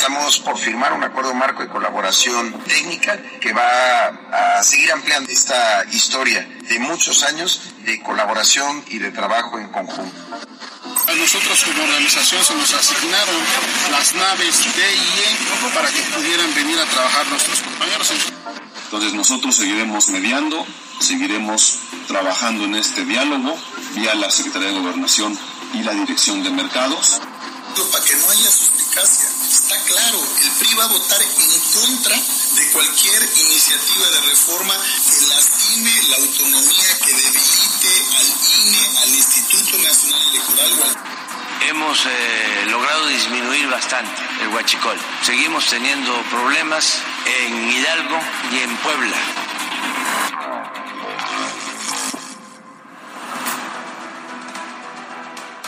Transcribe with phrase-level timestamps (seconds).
[0.00, 4.06] Estamos por firmar un acuerdo marco de colaboración técnica que va
[4.56, 6.40] a seguir ampliando esta historia
[6.70, 10.16] de muchos años de colaboración y de trabajo en conjunto.
[11.06, 13.36] A nosotros como organización se nos asignaron
[13.90, 18.10] las naves D y E para que pudieran venir a trabajar nuestros compañeros.
[18.84, 20.66] Entonces nosotros seguiremos mediando,
[20.98, 21.78] seguiremos
[22.08, 23.54] trabajando en este diálogo
[23.94, 25.38] vía la Secretaría de Gobernación
[25.74, 27.20] y la Dirección de Mercados.
[27.92, 29.28] Para que no haya suspicacia,
[29.90, 35.90] claro, el PRI va a votar en contra de cualquier iniciativa de reforma que lastime
[36.08, 38.28] la autonomía, que debilite al
[38.60, 40.96] INE, al Instituto Nacional Electoral.
[41.68, 44.96] Hemos eh, logrado disminuir bastante el huachicol.
[45.22, 48.18] Seguimos teniendo problemas en Hidalgo
[48.52, 49.16] y en Puebla.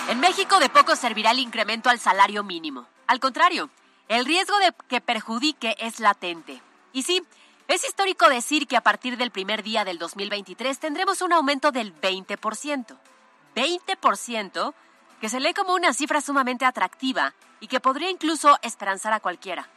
[0.08, 2.86] En México de poco servirá el incremento al salario mínimo.
[3.06, 3.70] Al contrario,
[4.12, 6.60] el riesgo de que perjudique es latente.
[6.92, 7.22] Y sí,
[7.66, 11.98] es histórico decir que a partir del primer día del 2023 tendremos un aumento del
[11.98, 12.98] 20%.
[13.56, 14.74] 20%
[15.18, 19.70] que se lee como una cifra sumamente atractiva y que podría incluso esperanzar a cualquiera.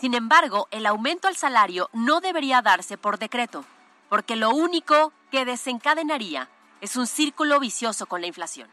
[0.00, 3.64] Sin embargo, el aumento al salario no debería darse por decreto,
[4.08, 6.48] porque lo único que desencadenaría
[6.80, 8.68] es un círculo vicioso con la inflación.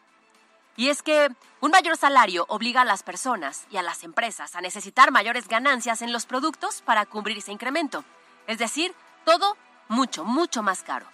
[0.78, 1.30] Y es que
[1.62, 6.02] un mayor salario obliga a las personas y a las empresas a necesitar mayores ganancias
[6.02, 8.04] en los productos para cubrir ese incremento.
[8.46, 9.56] Es decir, todo
[9.88, 11.06] mucho, mucho más caro.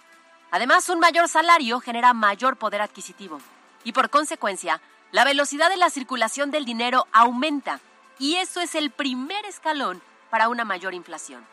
[0.50, 3.40] Además, un mayor salario genera mayor poder adquisitivo
[3.84, 4.80] y por consecuencia,
[5.12, 7.80] la velocidad de la circulación del dinero aumenta
[8.18, 11.44] y eso es el primer escalón para una mayor inflación.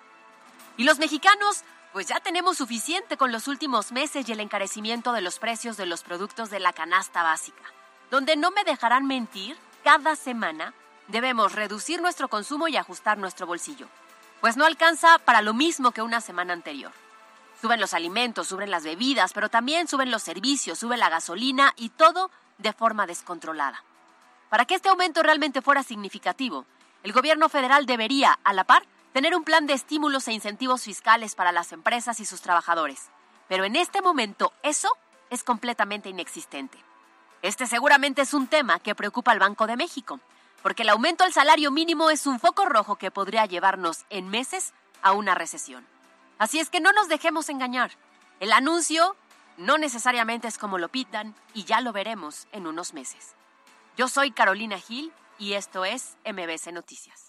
[0.78, 1.64] Y los mexicanos,
[1.94, 5.86] pues ya tenemos suficiente con los últimos meses y el encarecimiento de los precios de
[5.86, 7.64] los productos de la canasta básica
[8.12, 10.74] donde no me dejarán mentir, cada semana
[11.08, 13.88] debemos reducir nuestro consumo y ajustar nuestro bolsillo,
[14.42, 16.92] pues no alcanza para lo mismo que una semana anterior.
[17.62, 21.90] Suben los alimentos, suben las bebidas, pero también suben los servicios, sube la gasolina y
[21.90, 23.84] todo de forma descontrolada.
[24.50, 26.66] Para que este aumento realmente fuera significativo,
[27.04, 28.84] el gobierno federal debería, a la par,
[29.14, 33.10] tener un plan de estímulos e incentivos fiscales para las empresas y sus trabajadores.
[33.48, 34.90] Pero en este momento eso
[35.30, 36.78] es completamente inexistente.
[37.42, 40.20] Este seguramente es un tema que preocupa al Banco de México,
[40.62, 44.74] porque el aumento al salario mínimo es un foco rojo que podría llevarnos en meses
[45.02, 45.86] a una recesión.
[46.38, 47.92] Así es que no nos dejemos engañar.
[48.40, 49.16] El anuncio
[49.58, 53.36] no necesariamente es como lo pitan y ya lo veremos en unos meses.
[53.98, 57.29] Yo soy Carolina Gil y esto es MBC Noticias.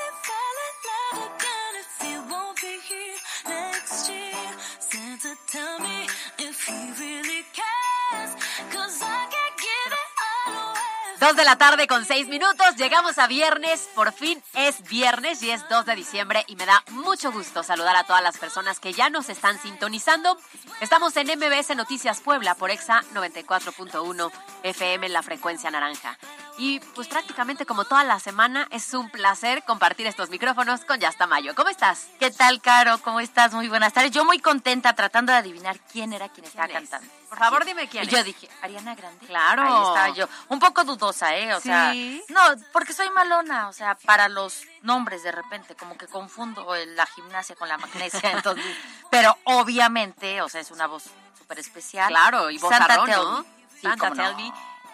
[11.21, 15.51] Dos de la tarde con seis minutos, llegamos a viernes, por fin es viernes y
[15.51, 18.91] es 2 de diciembre y me da mucho gusto saludar a todas las personas que
[18.91, 20.35] ya nos están sintonizando.
[20.81, 24.31] Estamos en MBS Noticias Puebla por EXA 94.1
[24.63, 26.17] FM en la frecuencia naranja.
[26.57, 31.25] Y pues prácticamente como toda la semana es un placer compartir estos micrófonos con Yasta
[31.25, 31.55] Mayo.
[31.55, 32.07] ¿Cómo estás?
[32.19, 32.97] ¿Qué tal, Caro?
[32.99, 33.53] ¿Cómo estás?
[33.53, 34.11] Muy buenas tardes.
[34.11, 37.09] Yo muy contenta tratando de adivinar quién era quien estaba cantando.
[37.29, 39.25] Por favor, dime quién y yo dije, Ariana Grande.
[39.25, 39.63] Claro.
[39.63, 40.27] Ahí estaba yo.
[40.49, 41.53] Un poco dudosa, ¿eh?
[41.55, 41.93] O sea,
[42.27, 42.41] no,
[42.73, 47.55] porque soy malona, o sea, para los nombres de repente, como que confundo la gimnasia
[47.55, 48.65] con la magnesia, entonces,
[49.09, 51.03] pero obviamente, o sea, es una voz
[51.37, 52.09] súper especial.
[52.09, 53.45] Claro, y voz Santa ¿no?
[53.81, 54.35] Santa Tell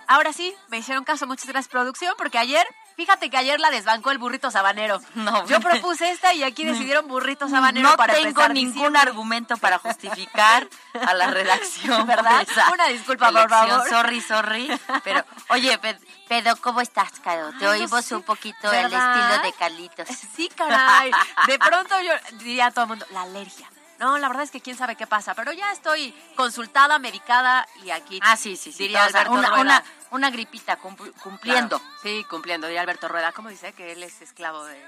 [0.07, 2.65] Ahora sí, me hicieron caso, muchas gracias producción, porque ayer,
[2.95, 5.01] fíjate que ayer la desbancó el burrito sabanero.
[5.15, 9.79] No, yo propuse esta y aquí decidieron burrito sabanero no para tengo ningún argumento para
[9.79, 10.67] justificar
[11.05, 12.47] a la redacción, ¿verdad?
[12.73, 13.89] Una disculpa, por favor.
[13.89, 14.79] Sorry, sorry.
[15.03, 15.77] Pero, oye,
[16.29, 17.51] pero ¿cómo estás, Caro?
[17.59, 20.07] Te oímos un poquito el estilo de Carlitos.
[20.35, 21.11] Sí, caray.
[21.47, 24.61] De pronto yo diría a todo el mundo, la alergia No, la verdad es que
[24.61, 28.19] quién sabe qué pasa, pero ya estoy consultada, medicada y aquí.
[28.23, 28.83] Ah, sí, sí, sí.
[28.83, 29.61] Diría Alberto una, Rueda.
[29.61, 31.79] una, una gripita cumpl- cumpliendo.
[31.79, 33.31] Claro, Sí, cumpliendo, diría Alberto Rueda.
[33.31, 33.73] ¿Cómo dice?
[33.73, 34.81] Que él es esclavo de...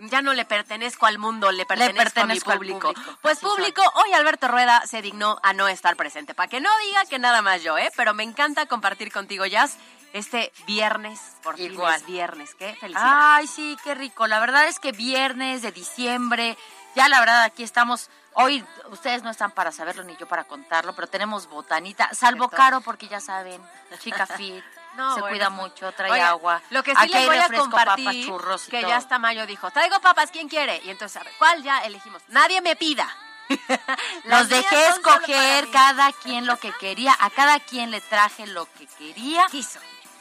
[0.00, 2.92] Ya no le pertenezco al mundo, le pertenezco, pertenezco a al mi público.
[2.94, 3.18] público.
[3.20, 3.56] Pues Así son.
[3.56, 6.34] público, hoy Alberto Rueda se dignó a no estar presente.
[6.34, 7.90] Para que no diga que nada más yo, ¿eh?
[7.96, 9.76] Pero me encanta compartir contigo, Jazz,
[10.12, 11.96] este viernes, por Igual.
[11.96, 12.54] es viernes.
[12.54, 13.02] Qué felicidad.
[13.34, 14.28] Ay, sí, qué rico.
[14.28, 16.56] La verdad es que viernes de diciembre,
[16.94, 18.08] ya la verdad aquí estamos.
[18.34, 22.48] Hoy ustedes no están para saberlo ni yo para contarlo, pero tenemos botanita, salvo.
[22.48, 23.60] Caro porque ya saben,
[23.98, 24.62] chica fit,
[24.96, 25.34] No, se bueno.
[25.34, 26.62] cuida mucho, trae agua.
[26.70, 28.90] Lo que sí Aquí les voy a compartir, papas, churros y que todo.
[28.90, 30.80] ya hasta mayo dijo, traigo papas, ¿quién quiere?
[30.84, 32.22] Y entonces, a ver, ¿cuál ya elegimos?
[32.28, 33.08] Nadie me pida.
[34.24, 38.86] Los dejé escoger cada quien lo que quería, a cada quien le traje lo que
[38.86, 39.46] quería.
[39.50, 39.80] Quiso.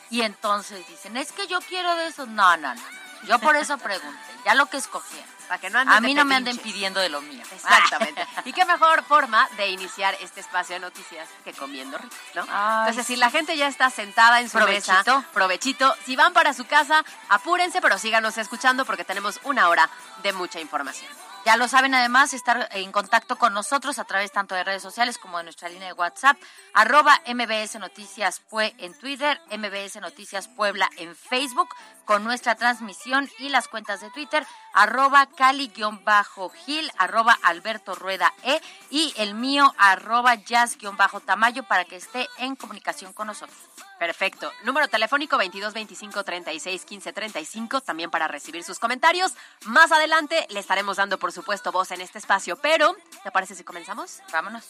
[0.09, 2.25] Y entonces dicen, es que yo quiero de eso.
[2.25, 2.81] No, no, no.
[2.81, 3.06] no.
[3.23, 5.37] Yo por eso pregunté, ya lo que escogieron.
[5.47, 7.41] Para que no anden A mí no me anden pidiendo de lo mío.
[7.53, 8.27] Exactamente.
[8.45, 12.45] y qué mejor forma de iniciar este espacio de noticias que comiendo rico, ¿no?
[12.49, 14.91] Ay, Entonces, si la gente ya está sentada en su Provechito.
[14.91, 15.95] mesa, provechito.
[16.05, 19.89] Si van para su casa, apúrense, pero síganos escuchando porque tenemos una hora
[20.21, 21.09] de mucha información.
[21.47, 25.17] Ya lo saben además, estar en contacto con nosotros a través tanto de redes sociales
[25.17, 26.35] como de nuestra línea de WhatsApp,
[26.73, 31.69] arroba MBS Noticias Pue en Twitter, MBS Noticias Puebla en Facebook,
[32.03, 39.13] con nuestra transmisión y las cuentas de Twitter, arroba Cali-Gil, arroba Alberto Rueda E y
[39.15, 43.57] el mío, arroba Jazz-Tamayo para que esté en comunicación con nosotros.
[43.99, 44.51] Perfecto.
[44.63, 49.33] Número telefónico 22 25 36 15 35, también para recibir sus comentarios.
[49.65, 53.63] Más adelante le estaremos dando, por supuesto, voz en este espacio, pero ¿te parece si
[53.63, 54.19] comenzamos?
[54.31, 54.65] Vámonos.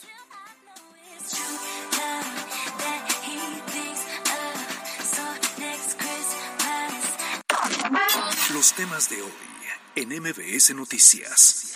[8.54, 9.32] Los temas de hoy
[9.96, 11.74] en MBS Noticias.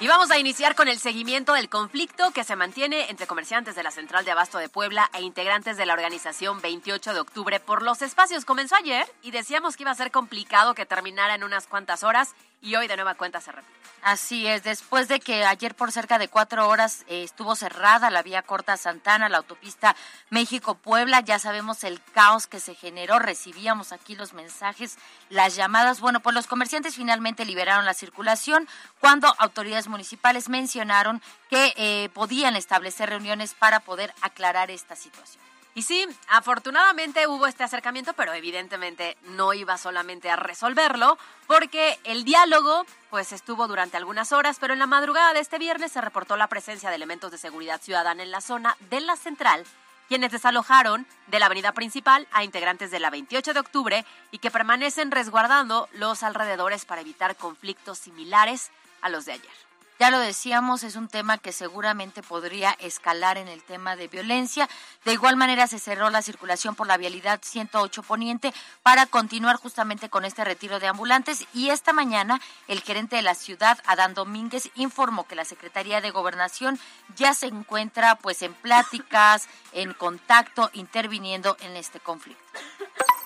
[0.00, 3.82] Y vamos a iniciar con el seguimiento del conflicto que se mantiene entre comerciantes de
[3.82, 7.82] la Central de Abasto de Puebla e integrantes de la organización 28 de octubre por
[7.82, 8.44] los espacios.
[8.44, 12.36] Comenzó ayer y decíamos que iba a ser complicado que terminara en unas cuantas horas
[12.60, 13.78] y hoy de nueva cuenta se repite.
[14.02, 18.22] Así es, después de que ayer por cerca de cuatro horas eh, estuvo cerrada la
[18.22, 19.96] vía corta Santana, la autopista
[20.30, 24.98] México-Puebla, ya sabemos el caos que se generó, recibíamos aquí los mensajes,
[25.30, 26.00] las llamadas.
[26.00, 28.68] Bueno, pues los comerciantes finalmente liberaron la circulación
[29.00, 31.20] cuando autoridades municipales mencionaron
[31.50, 35.42] que eh, podían establecer reuniones para poder aclarar esta situación.
[35.78, 41.16] Y sí, afortunadamente hubo este acercamiento, pero evidentemente no iba solamente a resolverlo,
[41.46, 45.92] porque el diálogo pues estuvo durante algunas horas, pero en la madrugada de este viernes
[45.92, 49.64] se reportó la presencia de elementos de seguridad ciudadana en la zona de la central,
[50.08, 54.50] quienes desalojaron de la avenida principal a integrantes de la 28 de octubre y que
[54.50, 59.67] permanecen resguardando los alrededores para evitar conflictos similares a los de ayer.
[59.98, 64.68] Ya lo decíamos, es un tema que seguramente podría escalar en el tema de violencia.
[65.04, 68.54] De igual manera se cerró la circulación por la vialidad 108 Poniente
[68.84, 73.34] para continuar justamente con este retiro de ambulantes y esta mañana el gerente de la
[73.34, 76.78] ciudad, Adán Domínguez, informó que la Secretaría de Gobernación
[77.16, 82.44] ya se encuentra pues en pláticas, en contacto, interviniendo en este conflicto.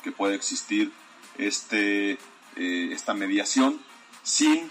[0.02, 0.90] que pueda existir
[1.36, 2.12] este,
[2.56, 3.78] eh, esta mediación
[4.22, 4.70] sin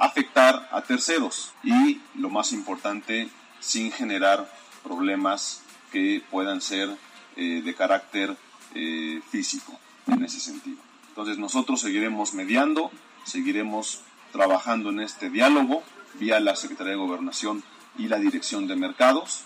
[0.00, 3.28] afectar a terceros y, lo más importante,
[3.60, 4.50] sin generar
[4.82, 6.88] problemas que puedan ser
[7.36, 8.34] eh, de carácter
[8.74, 10.78] eh, físico en ese sentido.
[11.08, 12.90] Entonces nosotros seguiremos mediando,
[13.24, 14.00] seguiremos
[14.32, 15.82] trabajando en este diálogo
[16.14, 17.62] vía la Secretaría de Gobernación
[17.98, 19.44] y la Dirección de Mercados.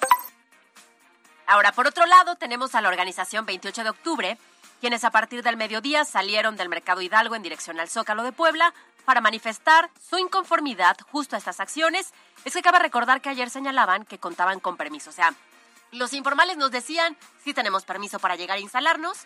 [1.46, 4.38] Ahora, por otro lado, tenemos a la organización 28 de octubre,
[4.80, 8.72] quienes a partir del mediodía salieron del Mercado Hidalgo en dirección al Zócalo de Puebla
[9.04, 12.12] para manifestar su inconformidad justo a estas acciones.
[12.44, 15.10] Es que cabe recordar que ayer señalaban que contaban con permiso.
[15.10, 15.34] O sea,
[15.92, 19.18] los informales nos decían, sí tenemos permiso para llegar a instalarnos.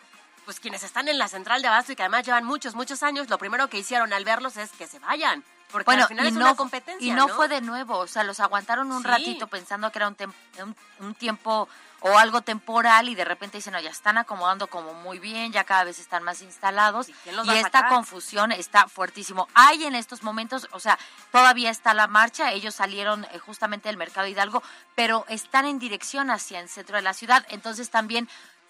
[0.44, 3.28] Pues quienes están en la central de abasto y que además llevan muchos, muchos años,
[3.28, 5.44] lo primero que hicieron al verlos es que se vayan.
[5.70, 7.06] Porque Bueno, al final y es no, una competencia.
[7.06, 9.08] y no, fue de nuevo, o sea, los aguantaron un Sí.
[9.08, 10.16] ratito pensando que era un,
[10.62, 11.68] un, un tiempo
[12.00, 15.64] o algo temporal y de repente dicen, no, ya están acomodando como muy bien, ya
[15.64, 19.48] cada vez están más instalados ¿Y y esta confusión está fuertísimo.
[19.54, 20.96] Hay en estos momentos, o sea,
[21.32, 24.62] todavía está la marcha, ellos salieron eh, justamente del Mercado Hidalgo,
[24.94, 28.28] pero están en dirección hacia el centro de la ciudad, entonces también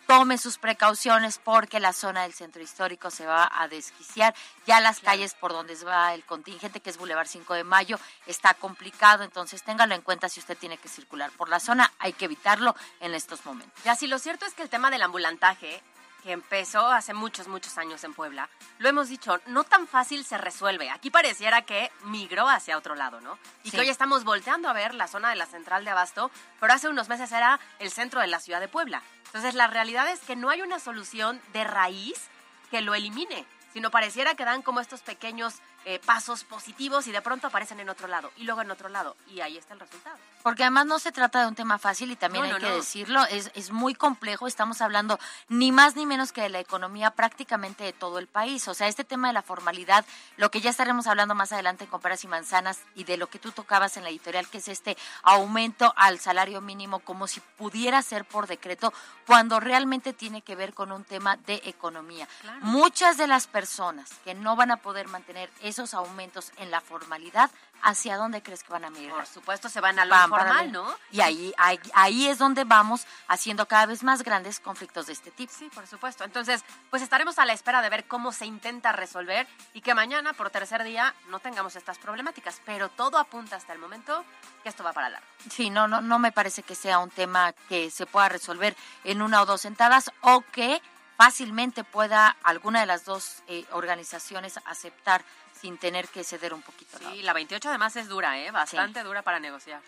[0.09, 4.35] tome sus precauciones porque la zona del centro histórico se va a desquiciar.
[4.67, 8.55] Ya las calles por donde va el contingente, que es Boulevard 5 de Mayo, está
[8.55, 12.25] complicado, entonces téngalo en cuenta si usted tiene que circular por la zona, hay que
[12.25, 13.85] evitarlo en estos momentos.
[13.85, 15.83] Ya, sí, lo cierto es que el tema del ambulantaje
[16.23, 18.49] que empezó hace muchos, muchos años en Puebla,
[18.79, 20.91] lo hemos dicho, no tan fácil se resuelve.
[20.91, 23.39] Aquí pareciera que migró hacia otro lado, ¿no?
[23.65, 26.73] Y que hoy estamos volteando a ver la zona de la central de Abasto, pero
[26.73, 29.03] hace unos meses era el centro de la ciudad de Puebla.
[29.27, 32.29] Entonces, la realidad es que no hay una solución de raíz
[32.71, 35.55] que lo elimine, sino pareciera que dan como estos pequeños
[35.91, 39.17] eh, pasos positivos y de pronto aparecen en otro lado y luego en otro lado
[39.27, 40.19] y ahí está el resultado.
[40.43, 43.51] Porque además no se trata de un tema fácil y también hay que decirlo, es,
[43.55, 45.19] es muy complejo, estamos hablando
[45.49, 48.87] ni más ni menos que de la economía prácticamente de todo el país, o sea,
[48.87, 50.05] este tema de la formalidad,
[50.37, 53.39] lo que ya estaremos hablando más adelante en Comparas y Manzanas y de lo que
[53.39, 58.03] tú tocabas en la editorial, que es este aumento al salario mínimo como si pudiera
[58.03, 58.93] ser por decreto,
[59.27, 62.29] cuando realmente tiene que ver con un tema de economía.
[62.61, 67.51] Muchas de las personas que no van a poder mantener esos aumentos en la formalidad,
[67.83, 69.17] ¿hacia dónde crees que van a migrar?
[69.17, 70.87] Por supuesto, se van a lo informal, ¿no?
[71.11, 71.55] Y ahí,
[71.95, 75.53] ahí, es donde vamos haciendo cada vez más grandes conflictos de este tipo.
[75.57, 76.25] Sí, por supuesto.
[76.25, 80.33] Entonces, pues estaremos a la espera de ver cómo se intenta resolver y que mañana,
[80.33, 82.61] por tercer día, no tengamos estas problemáticas.
[82.65, 84.25] Pero todo apunta hasta el momento
[84.63, 85.27] que esto va para largo.
[85.51, 89.23] Sí, no, no, no me parece que sea un tema que se pueda resolver en
[89.23, 90.83] una o dos sentadas o que
[91.19, 95.25] fácilmente pueda alguna de las dos eh, organizaciones aceptar
[95.61, 96.99] sin tener que ceder un poquito.
[96.99, 98.51] Sí, la 28 además es dura, ¿eh?
[98.51, 99.81] bastante dura para negociar.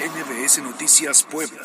[0.00, 1.62] NBS Noticias Puebla.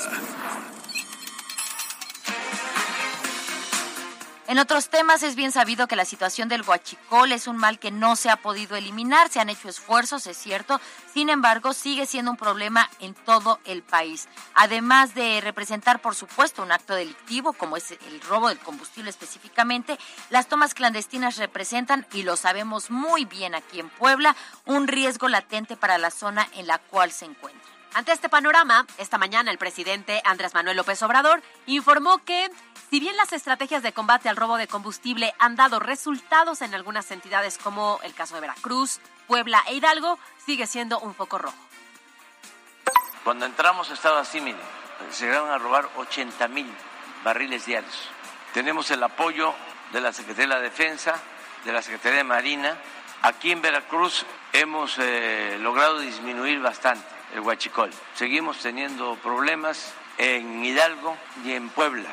[4.48, 7.92] En otros temas es bien sabido que la situación del huachicol es un mal que
[7.92, 10.80] no se ha podido eliminar, se han hecho esfuerzos, es cierto,
[11.14, 14.30] sin embargo sigue siendo un problema en todo el país.
[14.54, 20.00] Además de representar, por supuesto, un acto delictivo, como es el robo del combustible específicamente,
[20.30, 24.34] las tomas clandestinas representan, y lo sabemos muy bien aquí en Puebla,
[24.66, 27.77] un riesgo latente para la zona en la cual se encuentra.
[27.98, 32.48] Ante este panorama, esta mañana el presidente Andrés Manuel López Obrador informó que
[32.92, 37.10] si bien las estrategias de combate al robo de combustible han dado resultados en algunas
[37.10, 41.58] entidades como el caso de Veracruz, Puebla e Hidalgo, sigue siendo un foco rojo.
[43.24, 44.62] Cuando entramos estaba así, miren,
[45.10, 46.72] se llegaron a robar 80 mil
[47.24, 48.10] barriles diarios.
[48.54, 49.56] Tenemos el apoyo
[49.92, 51.16] de la Secretaría de la Defensa,
[51.66, 52.78] de la Secretaría de Marina.
[53.24, 54.24] Aquí en Veracruz
[54.54, 57.92] hemos eh, logrado disminuir bastante el huachicol.
[58.16, 61.16] Seguimos teniendo problemas en Hidalgo
[61.46, 62.10] y en Puebla.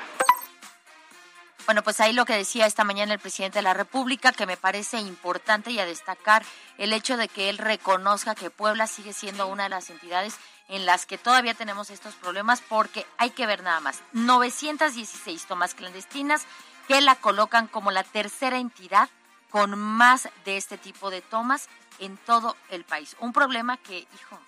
[1.66, 4.58] Bueno, pues ahí lo que decía esta mañana el presidente de la República, que me
[4.58, 6.44] parece importante y a destacar
[6.76, 10.36] el hecho de que él reconozca que Puebla sigue siendo una de las entidades
[10.68, 15.74] en las que todavía tenemos estos problemas, porque hay que ver nada más, 916 tomas
[15.74, 16.44] clandestinas
[16.86, 19.08] que la colocan como la tercera entidad
[19.50, 21.68] con más de este tipo de tomas
[21.98, 23.16] en todo el país.
[23.20, 24.38] Un problema que, hijo,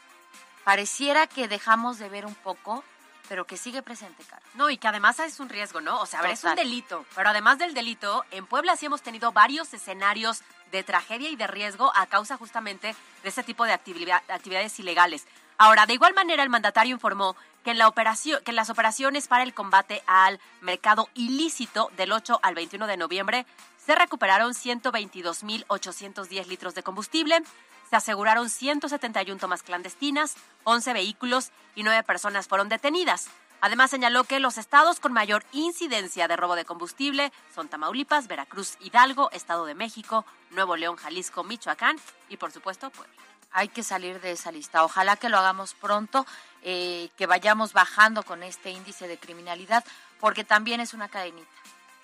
[0.66, 2.82] pareciera que dejamos de ver un poco,
[3.28, 4.42] pero que sigue presente, cara.
[4.54, 6.00] No, y que además es un riesgo, ¿no?
[6.00, 9.00] O sea, a ver, es un delito, pero además del delito, en Puebla sí hemos
[9.00, 10.42] tenido varios escenarios
[10.72, 15.28] de tragedia y de riesgo a causa justamente de este tipo de actividades ilegales.
[15.56, 19.28] Ahora, de igual manera, el mandatario informó que en, la operación, que en las operaciones
[19.28, 23.46] para el combate al mercado ilícito del 8 al 21 de noviembre
[23.86, 27.40] se recuperaron 122.810 litros de combustible,
[27.88, 33.28] se aseguraron 171 tomas clandestinas, 11 vehículos y 9 personas fueron detenidas.
[33.60, 38.76] Además señaló que los estados con mayor incidencia de robo de combustible son Tamaulipas, Veracruz,
[38.80, 41.96] Hidalgo, Estado de México, Nuevo León, Jalisco, Michoacán
[42.28, 43.14] y por supuesto Puebla.
[43.52, 44.84] Hay que salir de esa lista.
[44.84, 46.26] Ojalá que lo hagamos pronto,
[46.62, 49.84] eh, que vayamos bajando con este índice de criminalidad,
[50.18, 51.48] porque también es una cadenita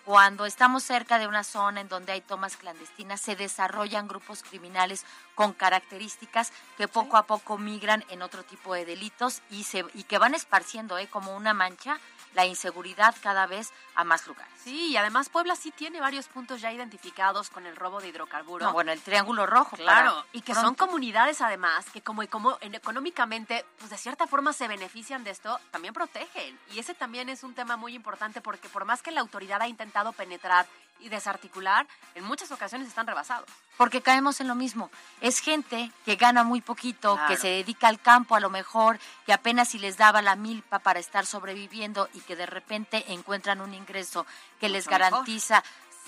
[0.05, 5.05] cuando estamos cerca de una zona en donde hay tomas clandestinas, se desarrollan grupos criminales
[5.35, 10.05] con características que poco a poco migran en otro tipo de delitos y, se, y
[10.05, 11.09] que van esparciendo ¿eh?
[11.09, 11.99] como una mancha
[12.35, 14.53] la inseguridad cada vez a más lugares.
[14.63, 18.73] Sí, y además Puebla sí tiene varios puntos ya identificados con el robo de hidrocarburos.
[18.73, 19.77] bueno, el Triángulo Rojo.
[19.77, 24.69] Claro, y que son comunidades además que como, como económicamente, pues de cierta forma se
[24.69, 26.59] benefician de esto, también protegen.
[26.73, 29.69] Y ese también es un tema muy importante porque por más que la autoridad ha
[29.69, 30.67] intentado penetrar
[31.03, 33.49] y desarticular, en muchas ocasiones están rebasados.
[33.77, 34.91] Porque caemos en lo mismo.
[35.21, 39.33] Es gente que gana muy poquito, que se dedica al campo a lo mejor, que
[39.33, 43.75] apenas si les daba la milpa para estar sobreviviendo y que de repente encuentran un
[43.75, 44.27] ingreso
[44.61, 45.63] que les garantiza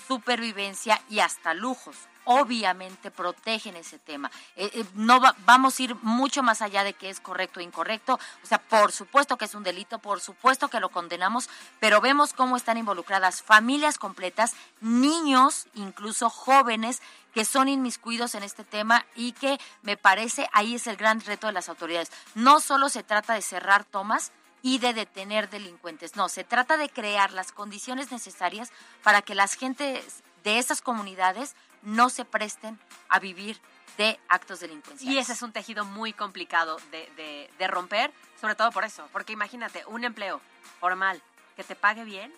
[0.07, 4.29] supervivencia y hasta lujos obviamente protegen ese tema.
[4.55, 8.19] Eh, eh, no vamos a ir mucho más allá de que es correcto o incorrecto.
[8.43, 12.33] O sea, por supuesto que es un delito, por supuesto que lo condenamos, pero vemos
[12.33, 17.01] cómo están involucradas familias completas, niños, incluso jóvenes
[17.33, 21.47] que son inmiscuidos en este tema y que me parece ahí es el gran reto
[21.47, 22.11] de las autoridades.
[22.33, 24.31] No solo se trata de cerrar tomas,
[24.65, 26.15] y de detener delincuentes.
[26.15, 28.71] No, se trata de crear las condiciones necesarias
[29.03, 31.55] para que las gentes de esas comunidades
[31.85, 33.59] no se presten a vivir
[33.97, 35.15] de actos delincuenciales.
[35.15, 39.33] Y ese es un tejido muy complicado de, de, romper, sobre todo por eso, porque
[39.33, 40.41] imagínate, un empleo
[40.79, 41.21] formal
[41.55, 42.33] que te pague bien,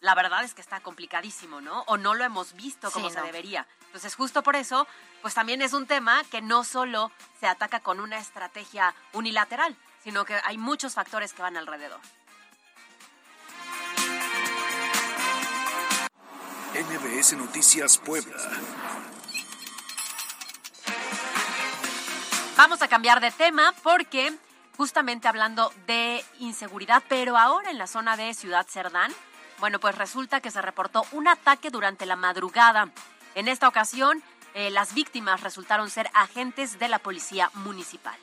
[0.00, 1.82] la verdad es que está complicadísimo, ¿no?
[1.86, 3.66] O no lo hemos visto como se debería.
[3.86, 4.88] Entonces, justo por eso,
[5.20, 10.24] pues también es un tema que no solo se ataca con una estrategia unilateral, sino
[10.24, 12.00] que hay muchos factores que van alrededor.
[16.74, 18.34] NBS Noticias Puebla.
[22.56, 24.32] Vamos a cambiar de tema porque
[24.78, 29.12] justamente hablando de inseguridad, pero ahora en la zona de Ciudad Cerdán,
[29.60, 32.88] bueno, pues resulta que se reportó un ataque durante la madrugada.
[33.34, 34.22] En esta ocasión,
[34.54, 38.16] eh, las víctimas resultaron ser agentes de la policía municipal.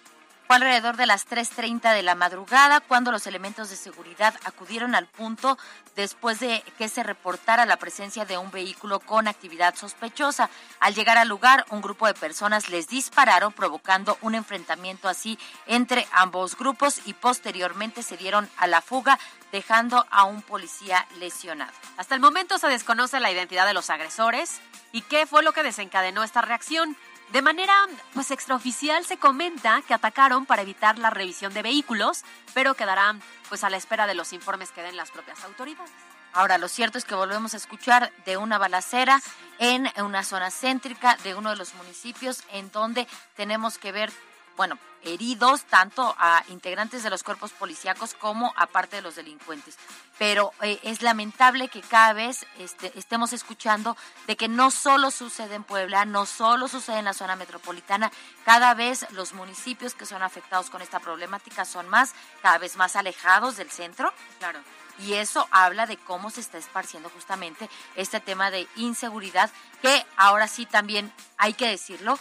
[0.50, 5.06] Fue alrededor de las 3.30 de la madrugada cuando los elementos de seguridad acudieron al
[5.06, 5.60] punto
[5.96, 10.50] después de que se reportara la presencia de un vehículo con actividad sospechosa.
[10.80, 15.38] Al llegar al lugar, un grupo de personas les dispararon provocando un enfrentamiento así
[15.68, 19.20] entre ambos grupos y posteriormente se dieron a la fuga
[19.52, 21.74] dejando a un policía lesionado.
[21.96, 24.62] Hasta el momento se desconoce la identidad de los agresores
[24.94, 26.98] y qué fue lo que desencadenó esta reacción.
[27.32, 27.74] De manera
[28.14, 32.24] pues extraoficial se comenta que atacaron para evitar la revisión de vehículos,
[32.56, 35.92] pero quedarán pues a la espera de los informes que den las propias autoridades.
[36.34, 39.22] Ahora, lo cierto es que volvemos a escuchar de una balacera
[39.58, 44.12] en una zona céntrica de uno de los municipios en donde tenemos que ver
[44.58, 49.78] bueno, heridos tanto a integrantes de los cuerpos policíacos como a parte de los delincuentes.
[50.18, 53.96] Pero eh, es lamentable que cada vez este, estemos escuchando
[54.28, 58.12] de que no solo sucede en Puebla, no solo sucede en la zona metropolitana,
[58.46, 62.96] cada vez los municipios que son afectados con esta problemática son más, cada vez más
[62.96, 64.14] alejados del centro.
[64.40, 64.60] Claro.
[65.00, 69.50] Y eso habla de cómo se está esparciendo justamente este tema de inseguridad,
[69.82, 72.20] que ahora sí también hay que decirlo,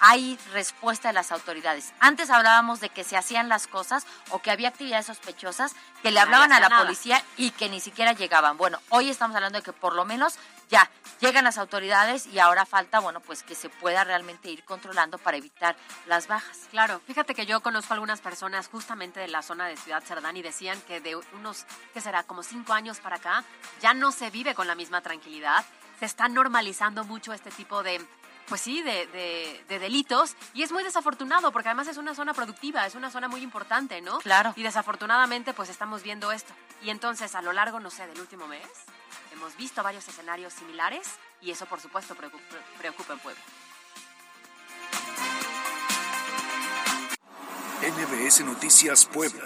[0.00, 1.92] hay respuesta de las autoridades.
[2.00, 6.20] Antes hablábamos de que se hacían las cosas o que había actividades sospechosas que le
[6.20, 8.56] hablaban a la policía y que ni siquiera llegaban.
[8.56, 12.66] Bueno, hoy estamos hablando de que por lo menos ya llegan las autoridades y ahora
[12.66, 16.58] falta, bueno, pues que se pueda realmente ir controlando para evitar las bajas.
[16.70, 20.42] Claro, fíjate que yo conozco algunas personas justamente de la zona de Ciudad Cerdán y
[20.42, 22.24] decían que de unos, ¿qué será?
[22.24, 23.44] Como cinco años para acá,
[23.80, 25.64] ya no se vive con la misma tranquilidad.
[25.98, 28.04] Se está normalizando mucho este tipo de
[28.48, 29.06] pues sí, de,
[29.68, 30.34] de, delitos.
[30.54, 34.00] Y es muy desafortunado porque además es una zona productiva, es una zona muy importante,
[34.00, 34.18] ¿no?
[34.18, 34.52] Claro.
[34.56, 36.52] Y desafortunadamente pues estamos viendo esto.
[36.82, 38.68] Y entonces a lo largo, no sé, del último mes,
[39.32, 41.08] hemos visto varios escenarios similares
[41.40, 42.44] y eso por supuesto preocupa,
[42.78, 43.42] preocupa en Puebla.
[47.82, 49.44] NBS Noticias Puebla.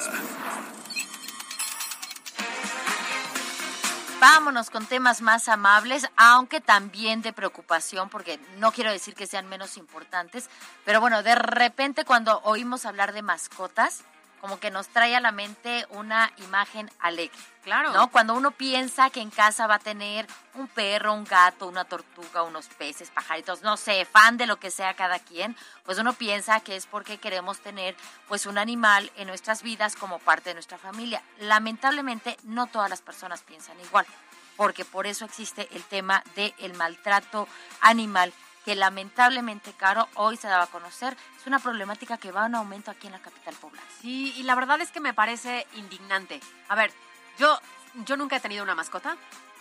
[4.21, 9.49] Vámonos con temas más amables, aunque también de preocupación, porque no quiero decir que sean
[9.49, 10.51] menos importantes,
[10.85, 14.05] pero bueno, de repente cuando oímos hablar de mascotas,
[14.40, 17.37] como que nos trae a la mente una imagen alegre.
[17.62, 17.92] Claro.
[17.92, 18.11] ¿No?
[18.11, 22.42] Cuando uno piensa que en casa va a tener un perro, un gato, una tortuga,
[22.42, 26.61] unos peces, pajaritos, no sé, fan de lo que sea cada quien, pues uno piensa
[26.61, 27.94] que es porque queremos tener
[28.29, 31.22] pues un animal en nuestras vidas como parte de nuestra familia.
[31.38, 34.07] Lamentablemente no todas las personas piensan igual,
[34.57, 37.46] porque por eso existe el tema del maltrato
[37.83, 38.33] animal
[38.64, 42.90] que lamentablemente, Caro, hoy se daba a conocer, es una problemática que va en aumento
[42.90, 43.87] aquí en la capital poblana.
[44.01, 46.40] Sí, y la verdad es que me parece indignante.
[46.68, 46.92] A ver,
[47.38, 47.59] yo,
[48.07, 49.16] yo nunca he tenido una mascota,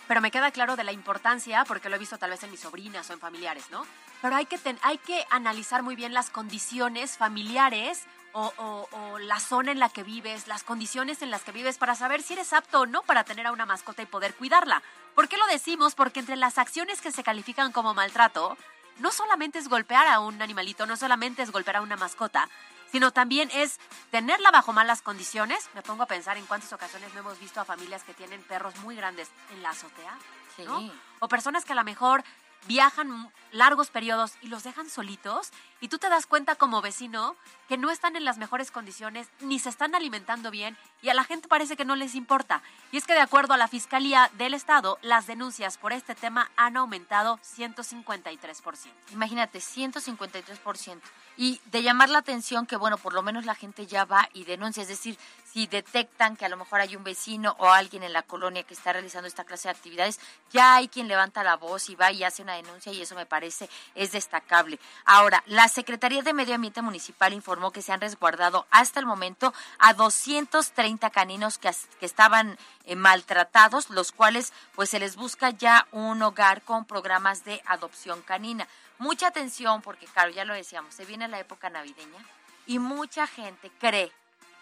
[0.06, 2.60] pero me queda claro de la importancia, porque lo he visto tal vez en mis
[2.60, 3.86] sobrinas o en familiares, ¿no?
[4.20, 8.52] Pero hay que, hay que analizar muy bien las condiciones familiares o,
[8.92, 12.22] o, la zona en la que vives, las condiciones en las que vives para saber
[12.22, 14.82] si eres apto o no para tener a una mascota y poder cuidarla.
[15.14, 15.94] ¿Por qué lo decimos?
[15.94, 18.56] Porque entre las acciones que se califican como maltrato,
[19.00, 22.48] no solamente es golpear a un animalito, no solamente es golpear a una mascota,
[22.90, 23.78] sino también es
[24.10, 25.68] tenerla bajo malas condiciones.
[25.74, 28.76] Me pongo a pensar en cuántas ocasiones no hemos visto a familias que tienen perros
[28.78, 30.18] muy grandes en la azotea,
[30.66, 30.92] ¿no?
[31.20, 32.24] O personas que a lo mejor
[32.66, 37.34] viajan largos periodos y los dejan solitos y tú te das cuenta como vecino
[37.68, 41.24] que no están en las mejores condiciones ni se están alimentando bien y a la
[41.24, 42.62] gente parece que no les importa.
[42.92, 46.50] Y es que de acuerdo a la Fiscalía del Estado, las denuncias por este tema
[46.56, 48.90] han aumentado 153%.
[49.12, 51.00] Imagínate, 153%.
[51.36, 54.44] Y de llamar la atención que, bueno, por lo menos la gente ya va y
[54.44, 54.82] denuncia.
[54.82, 55.16] Es decir,
[55.52, 58.74] si detectan que a lo mejor hay un vecino o alguien en la colonia que
[58.74, 60.20] está realizando esta clase de actividades,
[60.52, 63.26] ya hay quien levanta la voz y va y hace una denuncia y eso me
[63.26, 64.78] parece es destacable.
[65.04, 69.52] Ahora, la Secretaría de Medio Ambiente Municipal informó que se han resguardado hasta el momento
[69.78, 75.86] a 230 caninos que, que estaban eh, maltratados, los cuales pues se les busca ya
[75.92, 78.68] un hogar con programas de adopción canina.
[79.00, 82.22] Mucha atención porque, claro, ya lo decíamos, se viene la época navideña
[82.66, 84.12] y mucha gente cree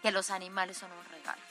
[0.01, 1.42] que los animales son un regalo.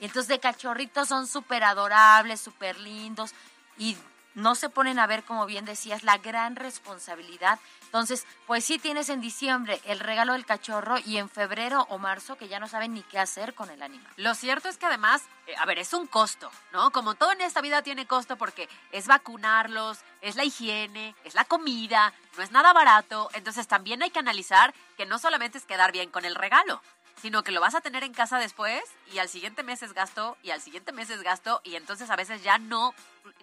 [0.00, 3.34] Y entonces de cachorritos son súper adorables, súper lindos
[3.76, 3.98] y
[4.34, 7.58] no se ponen a ver, como bien decías, la gran responsabilidad.
[7.84, 12.36] Entonces, pues sí tienes en diciembre el regalo del cachorro y en febrero o marzo
[12.36, 14.12] que ya no saben ni qué hacer con el animal.
[14.16, 16.90] Lo cierto es que además, eh, a ver, es un costo, ¿no?
[16.90, 21.44] Como todo en esta vida tiene costo porque es vacunarlos, es la higiene, es la
[21.44, 23.30] comida, no es nada barato.
[23.34, 26.82] Entonces también hay que analizar que no solamente es quedar bien con el regalo,
[27.20, 30.36] sino que lo vas a tener en casa después y al siguiente mes es gasto
[30.42, 32.94] y al siguiente mes es gasto y entonces a veces ya no,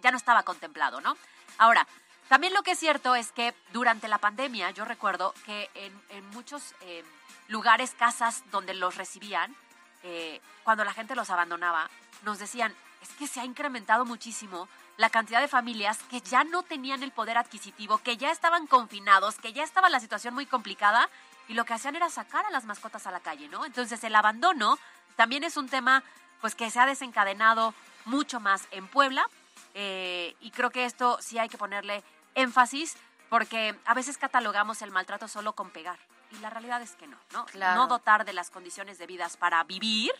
[0.01, 1.17] ya no estaba contemplado, ¿no?
[1.57, 1.87] Ahora,
[2.27, 6.75] también lo que es cierto es que durante la pandemia yo recuerdo que en, muchos
[6.81, 7.03] eh,
[7.47, 9.55] lugares, casas donde los recibían,
[10.03, 11.89] eh, cuando la gente los abandonaba,
[12.23, 16.63] nos decían, es que se ha incrementado muchísimo la cantidad de familias que ya no
[16.63, 21.09] tenían el poder adquisitivo, que ya estaban confinados, que ya estaba la situación muy complicada
[21.47, 23.65] y lo que hacían era sacar a las mascotas a la calle, ¿no?
[23.65, 24.77] Entonces el abandono
[25.15, 26.03] también es un tema
[26.39, 27.73] pues que se ha desencadenado
[28.05, 29.25] mucho más en Puebla
[29.73, 32.03] eh, y creo que esto sí hay que ponerle
[32.35, 32.97] énfasis
[33.29, 35.97] porque a veces catalogamos el maltrato solo con pegar
[36.31, 37.45] y la realidad es que no, ¿no?
[37.75, 40.11] No dotar de las condiciones debidas para vivir,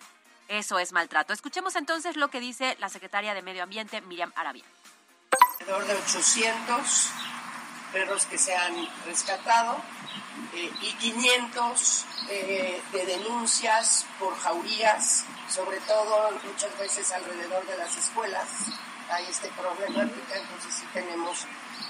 [0.47, 1.33] eso es maltrato.
[1.33, 4.63] Escuchemos entonces lo que dice la secretaria de Medio Ambiente, Miriam Arabia.
[5.59, 7.11] Alrededor de 800
[7.93, 9.77] perros que se han rescatado
[10.53, 17.95] eh, y 500 eh, de denuncias por jaurías, sobre todo muchas veces alrededor de las
[17.97, 18.47] escuelas.
[19.09, 21.45] Hay este problemática, entonces sí tenemos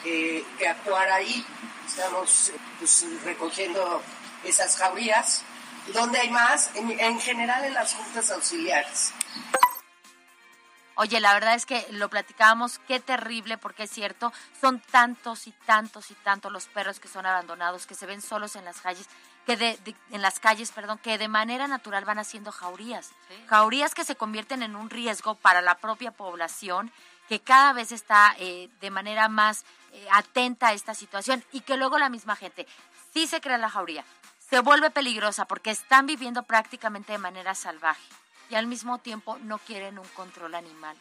[0.06, 1.45] eh, que actuar ahí.
[1.88, 4.01] Estamos pues, recogiendo
[4.43, 5.43] esas jaurías.
[5.93, 6.69] donde hay más?
[6.75, 9.13] en general en las juntas auxiliares.
[11.01, 15.51] Oye, la verdad es que lo platicábamos, qué terrible, porque es cierto, son tantos y
[15.51, 19.09] tantos y tantos los perros que son abandonados, que se ven solos en las calles,
[19.47, 19.79] que de,
[20.11, 23.09] en las calles, perdón, que de manera natural van haciendo jaurías,
[23.47, 26.91] jaurías que se convierten en un riesgo para la propia población,
[27.27, 31.77] que cada vez está eh, de manera más eh, atenta a esta situación y que
[31.77, 32.67] luego la misma gente
[33.11, 34.05] sí se crea la jauría,
[34.37, 38.03] se vuelve peligrosa porque están viviendo prácticamente de manera salvaje
[38.51, 40.95] y al mismo tiempo no quieren un control animal,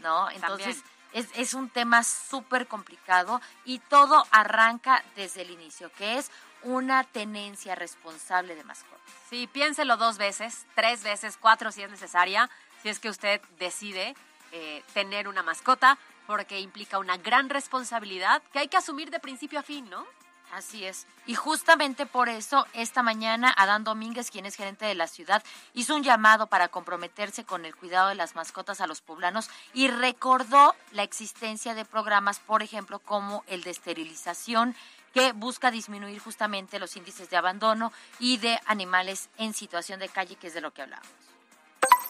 [0.00, 0.28] ¿no?
[0.30, 6.30] Entonces es, es, un tema súper complicado y todo arranca desde el inicio, que es
[6.62, 9.00] una tenencia responsable de mascotas.
[9.28, 12.50] Sí, piénselo dos veces, tres veces, cuatro si es necesaria,
[12.82, 14.14] si es que usted decide
[14.52, 19.58] eh, tener una mascota, porque implica una gran responsabilidad que hay que asumir de principio
[19.58, 20.06] a fin, ¿no?
[20.52, 21.06] Así es.
[21.26, 25.94] Y justamente por eso, esta mañana, Adán Domínguez, quien es gerente de la ciudad, hizo
[25.94, 30.74] un llamado para comprometerse con el cuidado de las mascotas a los poblanos y recordó
[30.90, 34.74] la existencia de programas, por ejemplo, como el de esterilización,
[35.14, 40.36] que busca disminuir justamente los índices de abandono y de animales en situación de calle,
[40.36, 41.10] que es de lo que hablábamos.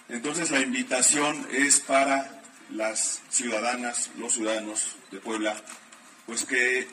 [0.08, 5.56] Entonces, la invitación es para las ciudadanas, los ciudadanos de Puebla,
[6.26, 6.88] pues que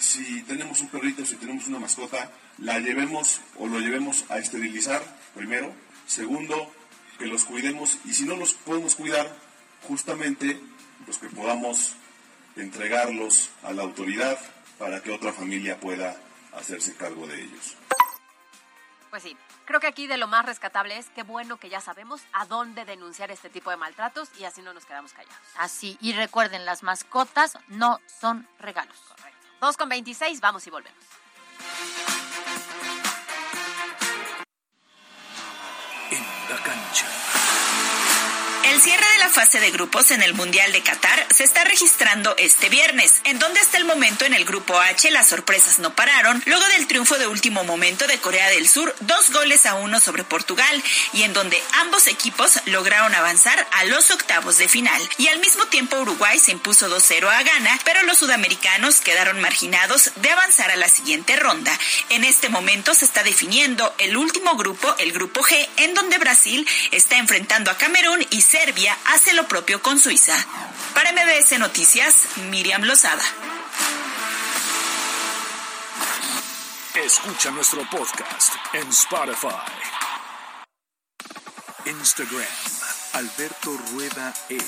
[0.00, 5.02] si tenemos un perrito, si tenemos una mascota, la llevemos o lo llevemos a esterilizar,
[5.34, 5.72] primero.
[6.06, 6.72] Segundo,
[7.18, 9.30] que los cuidemos y si no los podemos cuidar,
[9.86, 10.58] justamente,
[11.04, 11.94] pues que podamos
[12.56, 14.38] entregarlos a la autoridad
[14.78, 16.16] para que otra familia pueda
[16.54, 17.76] hacerse cargo de ellos.
[19.10, 19.36] Pues sí,
[19.66, 22.84] creo que aquí de lo más rescatable es qué bueno que ya sabemos a dónde
[22.84, 25.36] denunciar este tipo de maltratos y así no nos quedamos callados.
[25.56, 28.96] Así, y recuerden, las mascotas no son regalos.
[29.60, 31.04] 2 con 26, vamos y volvemos.
[36.10, 37.29] En la cancha.
[38.70, 42.36] El cierre de la fase de grupos en el Mundial de Qatar se está registrando
[42.38, 46.40] este viernes, en donde hasta el momento en el grupo H las sorpresas no pararon,
[46.46, 50.22] luego del triunfo de último momento de Corea del Sur, dos goles a uno sobre
[50.22, 55.02] Portugal, y en donde ambos equipos lograron avanzar a los octavos de final.
[55.18, 60.12] Y al mismo tiempo Uruguay se impuso 2-0 a Ghana, pero los sudamericanos quedaron marginados
[60.14, 61.76] de avanzar a la siguiente ronda.
[62.10, 66.64] En este momento se está definiendo el último grupo, el grupo G, en donde Brasil
[66.92, 70.36] está enfrentando a Camerún y se Serbia hace lo propio con Suiza.
[70.92, 73.22] Para MBS Noticias, Miriam Lozada.
[76.94, 79.48] Escucha nuestro podcast en Spotify.
[81.86, 82.44] Instagram,
[83.14, 84.58] Alberto Rueda E.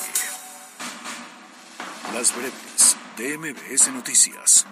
[2.15, 4.67] Las breves de MBS Noticias.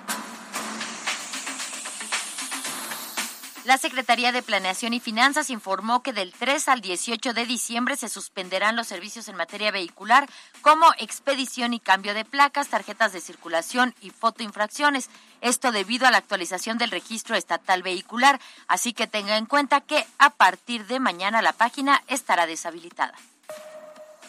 [3.65, 8.09] La Secretaría de Planeación y Finanzas informó que del 3 al 18 de diciembre se
[8.09, 10.27] suspenderán los servicios en materia vehicular
[10.63, 15.11] como expedición y cambio de placas, tarjetas de circulación y fotoinfracciones.
[15.43, 20.07] Esto debido a la actualización del registro estatal vehicular, así que tenga en cuenta que
[20.19, 23.15] a partir de mañana la página estará deshabilitada.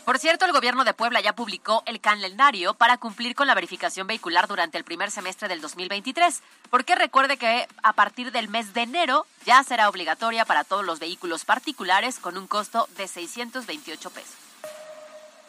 [0.06, 4.08] Por cierto, el gobierno de Puebla ya publicó el calendario para cumplir con la verificación
[4.08, 8.82] vehicular durante el primer semestre del 2023, porque recuerde que a partir del mes de
[8.82, 14.41] enero ya será obligatoria para todos los vehículos particulares con un costo de 628 pesos.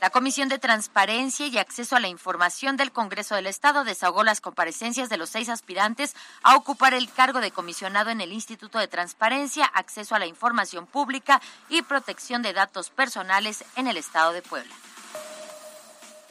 [0.03, 4.41] La Comisión de Transparencia y Acceso a la Información del Congreso del Estado desahogó las
[4.41, 8.89] comparecencias de los seis aspirantes a ocupar el cargo de comisionado en el Instituto de
[8.89, 14.43] Transparencia, Acceso a la Información Pública y Protección de Datos Personales en el Estado de
[14.43, 14.75] Puebla.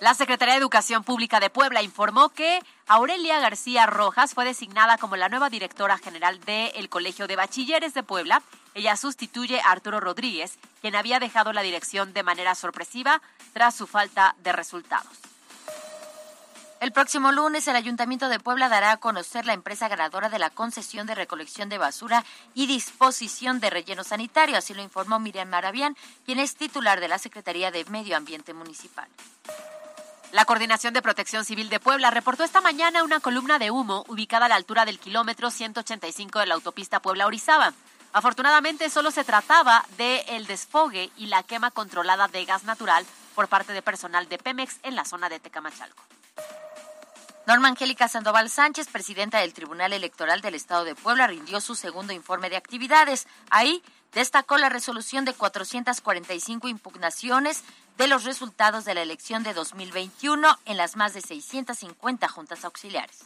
[0.01, 5.15] La Secretaría de Educación Pública de Puebla informó que Aurelia García Rojas fue designada como
[5.15, 8.41] la nueva directora general del Colegio de Bachilleres de Puebla.
[8.73, 13.21] Ella sustituye a Arturo Rodríguez, quien había dejado la dirección de manera sorpresiva
[13.53, 15.05] tras su falta de resultados.
[16.79, 20.49] El próximo lunes el Ayuntamiento de Puebla dará a conocer la empresa ganadora de la
[20.49, 25.95] concesión de recolección de basura y disposición de relleno sanitario, así lo informó Miriam Maravián,
[26.25, 29.07] quien es titular de la Secretaría de Medio Ambiente Municipal.
[30.31, 34.45] La Coordinación de Protección Civil de Puebla reportó esta mañana una columna de humo ubicada
[34.45, 37.73] a la altura del kilómetro 185 de la autopista Puebla-Orizaba.
[38.13, 43.49] Afortunadamente solo se trataba de el desfogue y la quema controlada de gas natural por
[43.49, 46.01] parte de personal de Pemex en la zona de Tecamachalco.
[47.45, 52.13] Norma Angélica Sandoval Sánchez, presidenta del Tribunal Electoral del Estado de Puebla, rindió su segundo
[52.13, 53.27] informe de actividades.
[53.49, 57.63] Ahí destacó la resolución de 445 impugnaciones
[57.97, 63.19] de los resultados de la elección de 2021 en las más de 650 juntas auxiliares.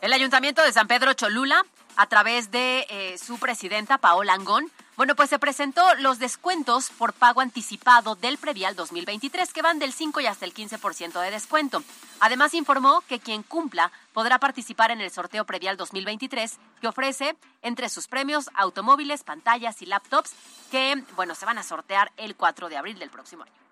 [0.00, 1.62] El Ayuntamiento de San Pedro Cholula,
[1.96, 7.12] a través de eh, su presidenta Paola Angón, bueno, pues se presentó los descuentos por
[7.12, 11.82] pago anticipado del previal 2023, que van del 5 y hasta el 15% de descuento.
[12.20, 17.88] Además, informó que quien cumpla podrá participar en el sorteo previal 2023, que ofrece entre
[17.88, 20.32] sus premios automóviles, pantallas y laptops,
[20.70, 23.63] que, bueno, se van a sortear el 4 de abril del próximo año.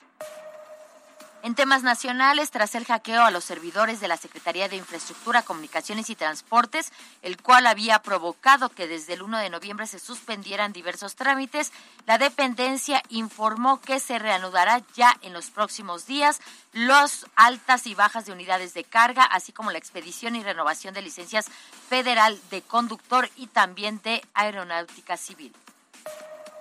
[1.44, 6.08] En temas nacionales, tras el hackeo a los servidores de la Secretaría de Infraestructura, Comunicaciones
[6.08, 11.16] y Transportes, el cual había provocado que desde el 1 de noviembre se suspendieran diversos
[11.16, 11.72] trámites,
[12.06, 16.40] la dependencia informó que se reanudará ya en los próximos días
[16.72, 21.02] los altas y bajas de unidades de carga, así como la expedición y renovación de
[21.02, 21.46] licencias
[21.88, 25.52] federal de conductor y también de aeronáutica civil.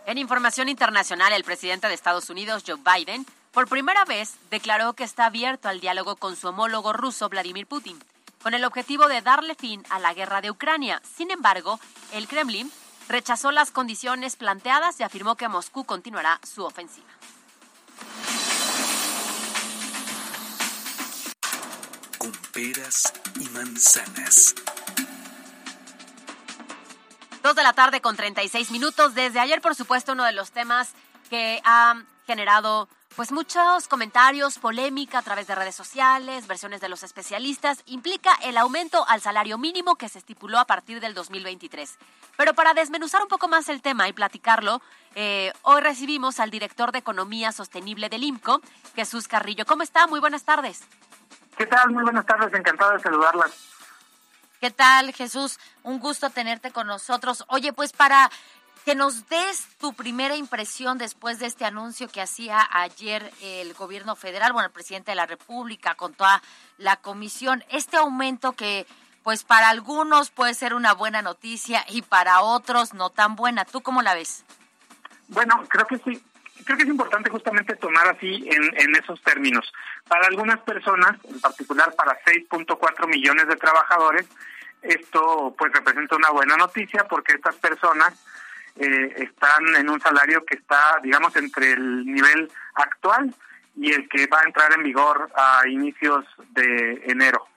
[0.07, 5.03] En información internacional, el presidente de Estados Unidos, Joe Biden, por primera vez declaró que
[5.03, 8.01] está abierto al diálogo con su homólogo ruso Vladimir Putin,
[8.41, 11.01] con el objetivo de darle fin a la guerra de Ucrania.
[11.17, 11.79] Sin embargo,
[12.13, 12.71] el Kremlin
[13.09, 17.09] rechazó las condiciones planteadas y afirmó que Moscú continuará su ofensiva.
[22.17, 24.55] Con peras y manzanas.
[27.43, 29.15] Dos de la tarde con 36 minutos.
[29.15, 30.93] Desde ayer, por supuesto, uno de los temas
[31.29, 37.03] que ha generado pues muchos comentarios, polémica a través de redes sociales, versiones de los
[37.03, 41.97] especialistas, implica el aumento al salario mínimo que se estipuló a partir del 2023.
[42.37, 44.81] Pero para desmenuzar un poco más el tema y platicarlo,
[45.15, 48.61] eh, hoy recibimos al director de Economía Sostenible del IMCO,
[48.95, 49.65] Jesús Carrillo.
[49.65, 50.07] ¿Cómo está?
[50.07, 50.81] Muy buenas tardes.
[51.57, 51.91] ¿Qué tal?
[51.91, 53.51] Muy buenas tardes, encantado de saludarlas.
[54.61, 55.59] ¿Qué tal, Jesús?
[55.83, 57.43] Un gusto tenerte con nosotros.
[57.47, 58.29] Oye, pues para
[58.85, 64.15] que nos des tu primera impresión después de este anuncio que hacía ayer el gobierno
[64.15, 66.41] federal, bueno, el presidente de la República con toda
[66.77, 68.87] la comisión, este aumento que
[69.23, 73.65] pues para algunos puede ser una buena noticia y para otros no tan buena.
[73.65, 74.43] ¿Tú cómo la ves?
[75.27, 76.23] Bueno, creo que sí.
[76.65, 79.71] Creo que es importante justamente tomar así en, en esos términos.
[80.07, 84.27] Para algunas personas, en particular para 6.4 millones de trabajadores,
[84.81, 88.13] esto pues representa una buena noticia porque estas personas
[88.77, 93.33] eh, están en un salario que está, digamos, entre el nivel actual
[93.75, 97.47] y el que va a entrar en vigor a inicios de enero.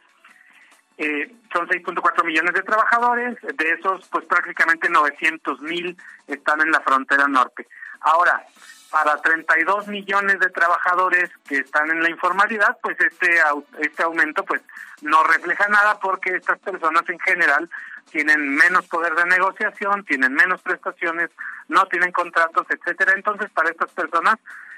[0.97, 5.97] Eh, son 6.4 millones de trabajadores, de esos pues prácticamente 900 mil
[6.27, 7.67] están en la frontera norte.
[8.01, 8.45] Ahora,
[8.91, 13.41] para 32 millones de trabajadores que están en la informalidad, pues este
[13.81, 14.63] este aumento pues
[15.03, 17.69] no refleja nada porque estas personas en general
[18.11, 21.31] tienen menos poder de negociación, tienen menos prestaciones,
[21.69, 23.13] no tienen contratos, etcétera.
[23.17, 24.37] Entonces, para estas personas,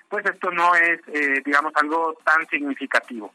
[0.08, 3.32] pues esto no es, eh, digamos, algo tan significativo.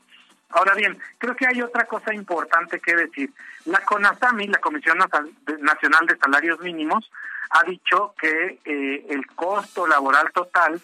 [0.49, 3.31] Ahora bien, creo que hay otra cosa importante que decir.
[3.65, 7.09] La CONASAMI, la Comisión Nacional de Salarios Mínimos,
[7.51, 10.81] ha dicho que eh, el costo laboral total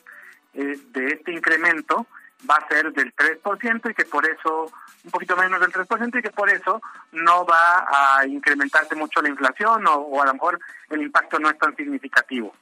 [0.54, 2.08] eh, de este incremento
[2.50, 4.72] va a ser del 3% y que por eso,
[5.04, 9.30] un poquito menos del 3% y que por eso no va a incrementarse mucho la
[9.30, 12.54] inflación o, a lo mejor el impacto no es tan significativo.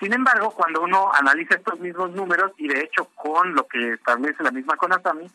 [0.00, 4.42] Sin embargo, cuando uno analiza estos mismos números y de hecho con lo que establece
[4.42, 5.28] la misma CONASAMI,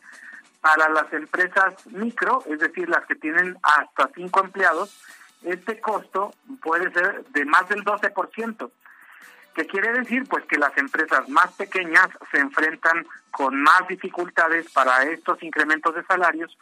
[0.60, 4.98] para las empresas micro, es decir, las que tienen hasta cinco empleados,
[5.42, 8.70] este costo puede ser de más del 12%.
[9.54, 10.24] ¿Qué quiere decir?
[10.28, 16.04] Pues que las empresas más pequeñas se enfrentan con más dificultades para estos incrementos de
[16.04, 16.56] salarios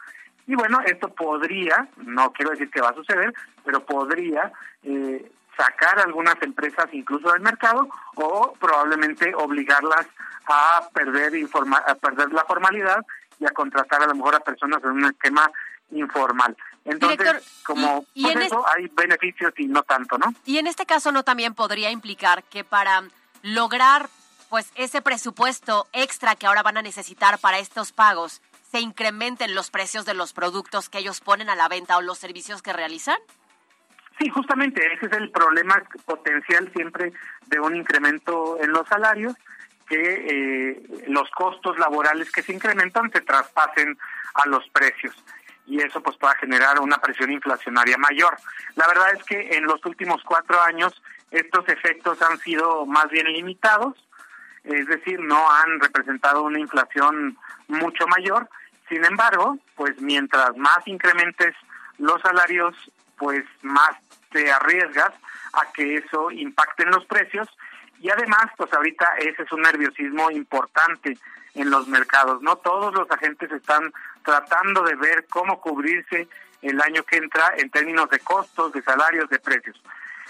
[0.45, 4.51] y bueno, esto podría, no quiero decir que va a suceder, pero podría
[4.83, 10.05] eh, sacar algunas empresas incluso del mercado o probablemente obligarlas
[10.47, 11.33] a perder,
[11.85, 13.05] a perder la formalidad
[13.39, 15.49] y a contratar a lo mejor a personas en un esquema
[15.91, 16.57] informal.
[16.85, 20.33] Entonces, como y, por eso hay beneficios y no tanto, ¿no?
[20.45, 23.03] Y en este caso no también podría implicar que para
[23.41, 24.09] lograr
[24.49, 29.71] pues ese presupuesto extra que ahora van a necesitar para estos pagos se incrementen los
[29.71, 33.17] precios de los productos que ellos ponen a la venta o los servicios que realizan?
[34.19, 37.13] Sí, justamente ese es el problema potencial siempre
[37.47, 39.33] de un incremento en los salarios
[39.87, 43.97] que eh, los costos laborales que se incrementan se traspasen
[44.35, 45.15] a los precios
[45.65, 48.37] y eso pues pueda generar una presión inflacionaria mayor.
[48.75, 53.27] La verdad es que en los últimos cuatro años estos efectos han sido más bien
[53.27, 53.95] limitados,
[54.63, 58.47] es decir, no han representado una inflación mucho mayor.
[58.87, 61.55] Sin embargo, pues mientras más incrementes
[61.97, 62.75] los salarios,
[63.17, 63.95] pues más
[64.31, 65.13] te arriesgas
[65.53, 67.47] a que eso impacte en los precios
[68.03, 71.17] y además, pues ahorita ese es un nerviosismo importante
[71.55, 72.57] en los mercados, ¿no?
[72.57, 76.27] Todos los agentes están tratando de ver cómo cubrirse
[76.61, 79.81] el año que entra en términos de costos, de salarios, de precios.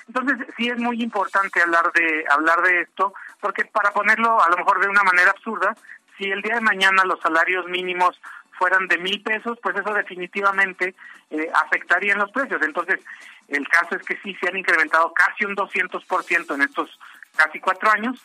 [0.08, 4.58] Entonces, sí es muy importante hablar de hablar de esto, porque para ponerlo a lo
[4.58, 5.76] mejor de una manera absurda,
[6.18, 8.20] si el día de mañana los salarios mínimos
[8.58, 10.96] fueran de mil pesos, pues eso definitivamente
[11.30, 12.62] eh, afectaría en los precios.
[12.62, 13.00] Entonces,
[13.48, 17.00] el caso es que sí se han incrementado casi un 200% en estos
[17.36, 18.22] casi cuatro años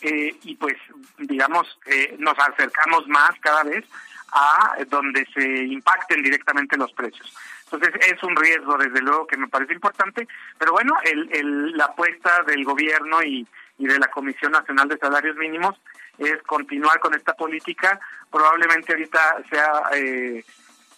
[0.00, 0.76] eh, y pues
[1.18, 3.84] digamos eh, nos acercamos más cada vez
[4.32, 7.32] a donde se impacten directamente los precios.
[7.64, 10.26] Entonces es un riesgo desde luego que me parece importante,
[10.58, 13.46] pero bueno, el, el, la apuesta del gobierno y,
[13.78, 15.80] y de la Comisión Nacional de Salarios Mínimos
[16.18, 17.98] es continuar con esta política.
[18.30, 20.44] Probablemente ahorita sea eh,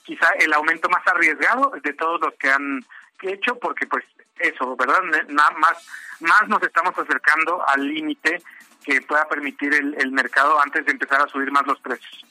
[0.02, 2.84] quizá el aumento más arriesgado de todos los que han
[3.22, 4.04] hecho, porque pues
[4.38, 5.02] eso, ¿verdad?
[5.28, 5.86] Más,
[6.20, 8.42] más nos estamos acercando al límite
[8.86, 12.24] que pueda permitir el, el mercado antes de empezar a subir más los precios.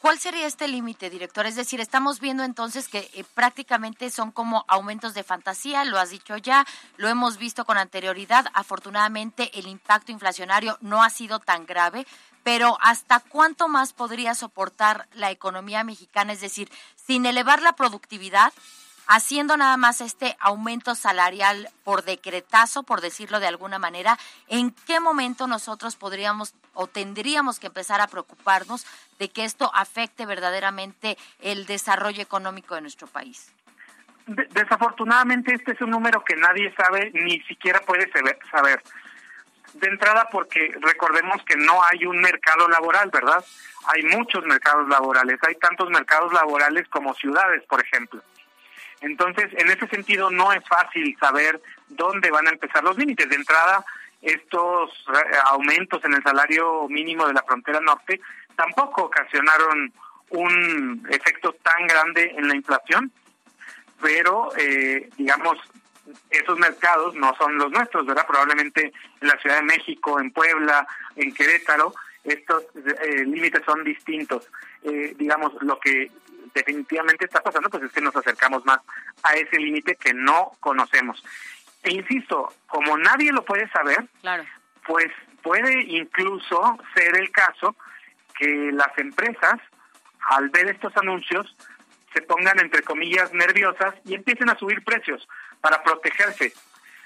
[0.00, 1.46] ¿Cuál sería este límite, director?
[1.46, 6.10] Es decir, estamos viendo entonces que eh, prácticamente son como aumentos de fantasía, lo has
[6.10, 8.46] dicho ya, lo hemos visto con anterioridad.
[8.52, 12.04] Afortunadamente, el impacto inflacionario no ha sido tan grave,
[12.42, 16.32] pero ¿hasta cuánto más podría soportar la economía mexicana?
[16.32, 18.52] Es decir, sin elevar la productividad,
[19.06, 25.00] haciendo nada más este aumento salarial por decretazo, por decirlo de alguna manera, ¿en qué
[25.00, 28.86] momento nosotros podríamos o tendríamos que empezar a preocuparnos
[29.18, 33.52] de que esto afecte verdaderamente el desarrollo económico de nuestro país?
[34.26, 38.10] Desafortunadamente este es un número que nadie sabe, ni siquiera puede
[38.50, 38.82] saber.
[39.74, 43.44] De entrada porque recordemos que no hay un mercado laboral, ¿verdad?
[43.86, 48.22] Hay muchos mercados laborales, hay tantos mercados laborales como ciudades, por ejemplo.
[49.02, 53.28] Entonces, en ese sentido, no es fácil saber dónde van a empezar los límites.
[53.28, 53.84] De entrada,
[54.22, 58.20] estos eh, aumentos en el salario mínimo de la frontera norte
[58.54, 59.92] tampoco ocasionaron
[60.30, 63.10] un efecto tan grande en la inflación,
[64.00, 65.58] pero, eh, digamos,
[66.30, 68.26] esos mercados no son los nuestros, ¿verdad?
[68.26, 70.86] Probablemente en la Ciudad de México, en Puebla,
[71.16, 74.48] en Querétaro, estos eh, límites son distintos.
[75.16, 76.10] digamos, lo que
[76.54, 78.80] definitivamente está pasando, pues es que nos acercamos más
[79.22, 81.22] a ese límite que no conocemos.
[81.82, 84.44] E insisto, como nadie lo puede saber, claro.
[84.86, 85.10] pues
[85.42, 87.74] puede incluso ser el caso
[88.38, 89.60] que las empresas,
[90.30, 91.56] al ver estos anuncios,
[92.14, 95.28] se pongan, entre comillas, nerviosas y empiecen a subir precios
[95.60, 96.52] para protegerse.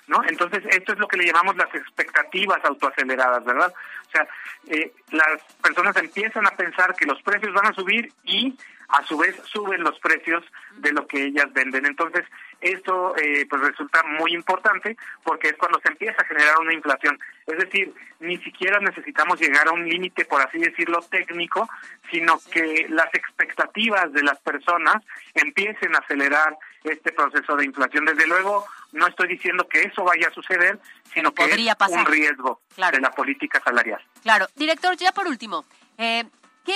[0.09, 0.23] ¿No?
[0.29, 3.75] Entonces, esto es lo que le llamamos las expectativas autoaceleradas, ¿verdad?
[4.07, 4.29] O sea,
[4.69, 8.57] eh, las personas empiezan a pensar que los precios van a subir y
[8.89, 10.45] a su vez suben los precios
[10.77, 11.87] de lo que ellas venden.
[11.87, 12.25] Entonces,
[12.61, 17.19] esto eh, pues resulta muy importante porque es cuando se empieza a generar una inflación.
[17.47, 21.69] Es decir, ni siquiera necesitamos llegar a un límite, por así decirlo, técnico,
[22.11, 25.03] sino que las expectativas de las personas
[25.35, 28.05] empiecen a acelerar este proceso de inflación.
[28.05, 30.79] Desde luego, no estoy diciendo que eso vaya a suceder,
[31.13, 31.53] sino que es
[31.91, 34.01] un riesgo de la política salarial.
[34.23, 34.47] Claro.
[34.55, 35.65] Director, ya por último,
[35.99, 36.25] eh,
[36.65, 36.75] ¿qué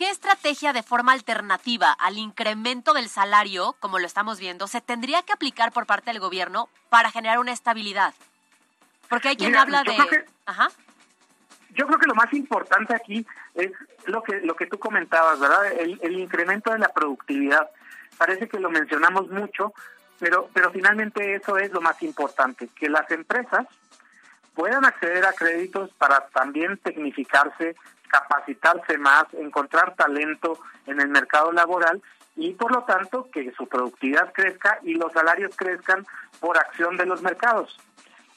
[0.00, 5.20] ¿Qué estrategia de forma alternativa al incremento del salario, como lo estamos viendo, se tendría
[5.24, 8.14] que aplicar por parte del gobierno para generar una estabilidad?
[9.10, 10.24] Porque hay quien habla de...
[10.46, 10.70] Ajá.
[11.74, 13.72] Yo creo que lo más importante aquí es
[14.06, 15.70] lo que lo que tú comentabas, ¿verdad?
[15.72, 17.68] El, el incremento de la productividad.
[18.16, 19.74] Parece que lo mencionamos mucho,
[20.18, 23.66] pero pero finalmente eso es lo más importante, que las empresas
[24.54, 27.76] puedan acceder a créditos para también tecnificarse,
[28.10, 32.02] capacitarse más, encontrar talento en el mercado laboral
[32.36, 36.06] y por lo tanto que su productividad crezca y los salarios crezcan
[36.40, 37.78] por acción de los mercados.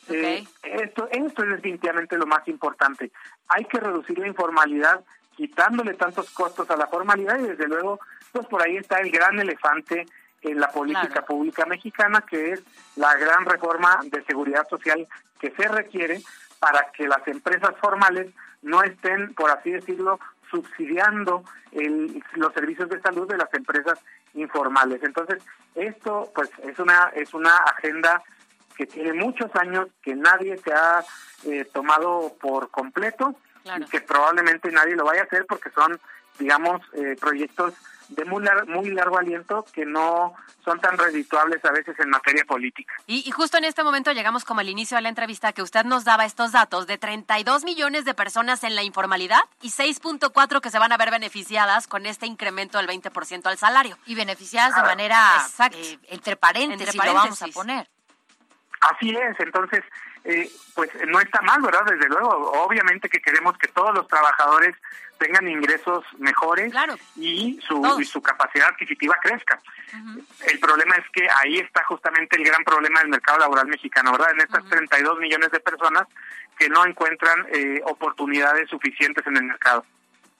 [0.10, 3.12] Eh, esto, esto es definitivamente lo más importante.
[3.48, 5.02] Hay que reducir la informalidad
[5.36, 8.00] quitándole tantos costos a la formalidad y desde luego,
[8.32, 10.06] pues por ahí está el gran elefante
[10.42, 12.64] en la política pública mexicana, que es
[12.98, 15.08] la gran reforma de seguridad social
[15.40, 16.22] que se requiere
[16.60, 18.28] para que las empresas formales
[18.64, 21.44] no estén, por así decirlo, subsidiando
[22.36, 24.00] los servicios de salud de las empresas
[24.34, 25.02] informales.
[25.04, 25.44] Entonces,
[25.76, 28.22] esto pues es una es una agenda
[28.76, 31.04] que tiene muchos años que nadie se ha
[31.46, 36.00] eh, tomado por completo y que probablemente nadie lo vaya a hacer porque son,
[36.38, 37.74] digamos, eh, proyectos
[38.10, 40.34] de muy, muy largo aliento que no
[40.64, 42.94] son tan redituables a veces en materia política.
[43.08, 46.06] Y, justo en este momento llegamos como al inicio de la entrevista que usted nos
[46.06, 50.80] daba estos datos de 32 millones de personas en la informalidad y 6.4 que se
[50.80, 53.98] van a ver beneficiadas con este incremento del 20% al salario.
[54.06, 55.20] Y beneficiadas de ah, manera
[55.72, 57.88] eh, entre, paréntesis, lo vamos a poner.
[58.82, 59.84] Así es, entonces,
[60.26, 61.86] eh, pues no está mal, ¿verdad?
[61.86, 62.30] Desde luego,
[62.64, 64.76] obviamente que queremos que todos los trabajadores
[65.18, 66.74] tengan ingresos mejores
[67.16, 69.60] y su, su capacidad adquisitiva crezca.
[70.48, 74.32] El problema es que ahí está justamente el gran problema del mercado laboral mexicano, ¿verdad?
[74.32, 76.08] En estas 32 millones de personas
[76.58, 79.86] que no encuentran eh, oportunidades suficientes en el mercado.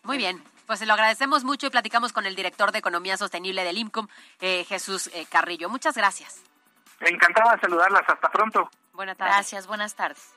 [0.04, 3.64] Muy bien, pues se lo agradecemos mucho y platicamos con el director de Economía Sostenible
[3.64, 4.08] del IMCOM,
[4.42, 5.70] eh, Jesús eh, Carrillo.
[5.70, 6.42] Muchas gracias.
[7.00, 8.04] Encantada de saludarlas.
[8.08, 8.70] Hasta pronto.
[8.94, 9.36] Buenas tardes.
[9.36, 10.34] Gracias, buenas tardes.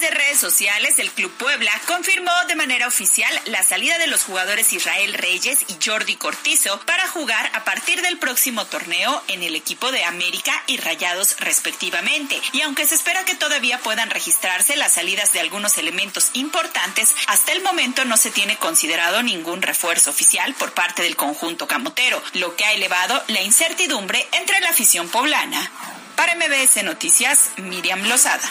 [0.00, 4.72] De redes sociales, el Club Puebla confirmó de manera oficial la salida de los jugadores
[4.72, 9.90] Israel Reyes y Jordi Cortizo para jugar a partir del próximo torneo en el equipo
[9.90, 12.40] de América y Rayados respectivamente.
[12.52, 17.52] Y aunque se espera que todavía puedan registrarse las salidas de algunos elementos importantes, hasta
[17.52, 22.56] el momento no se tiene considerado ningún refuerzo oficial por parte del conjunto camotero, lo
[22.56, 25.70] que ha elevado la incertidumbre entre la afición poblana.
[26.14, 28.50] Para MBS Noticias, Miriam Lozada.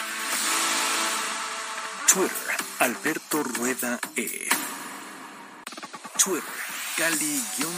[2.08, 4.48] Twitter, Alberto Rueda E.
[6.16, 6.42] Twitter,
[6.96, 7.68] Cali-Gil.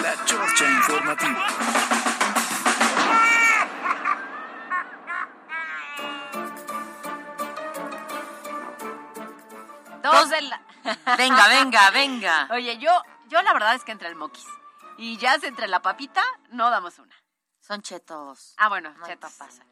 [0.00, 1.46] La Chorcha Informativa.
[10.02, 10.62] Dos de la...
[11.16, 12.48] Venga, venga, venga.
[12.50, 12.90] Oye, yo,
[13.28, 14.46] yo la verdad es que entre el moquis
[14.98, 17.14] y ya entre la papita, no damos una.
[17.60, 18.54] Son chetos.
[18.56, 19.32] Ah, bueno, no chetos.
[19.32, 19.62] pasa.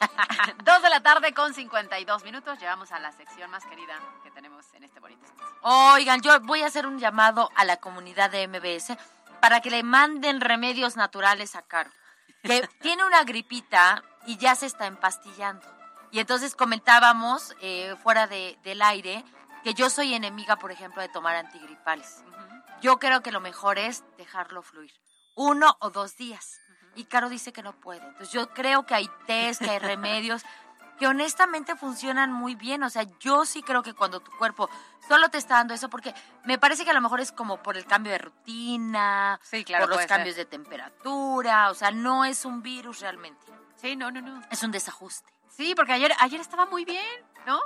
[0.64, 2.58] Dos de la tarde con 52 minutos.
[2.58, 5.56] Llegamos a la sección más querida que tenemos en este bonito espacio.
[5.62, 8.96] Oigan, yo voy a hacer un llamado a la comunidad de MBS
[9.40, 11.90] para que le manden remedios naturales a Caro.
[12.42, 15.66] Que tiene una gripita y ya se está empastillando.
[16.10, 19.24] Y entonces comentábamos eh, fuera de, del aire
[19.62, 22.24] que yo soy enemiga, por ejemplo, de tomar antigripales.
[22.80, 24.92] Yo creo que lo mejor es dejarlo fluir.
[25.34, 26.60] Uno o dos días
[26.94, 28.04] y Caro dice que no puede.
[28.04, 30.42] Entonces yo creo que hay test, que hay remedios
[31.00, 32.82] que honestamente funcionan muy bien.
[32.82, 34.68] O sea, yo sí creo que cuando tu cuerpo
[35.08, 36.14] solo te está dando eso, porque
[36.44, 39.86] me parece que a lo mejor es como por el cambio de rutina, sí, claro,
[39.86, 43.46] por los cambios de temperatura, o sea, no es un virus realmente.
[43.76, 44.42] Sí, no, no, no.
[44.50, 45.32] Es un desajuste.
[45.48, 47.58] Sí, porque ayer, ayer estaba muy bien, ¿no?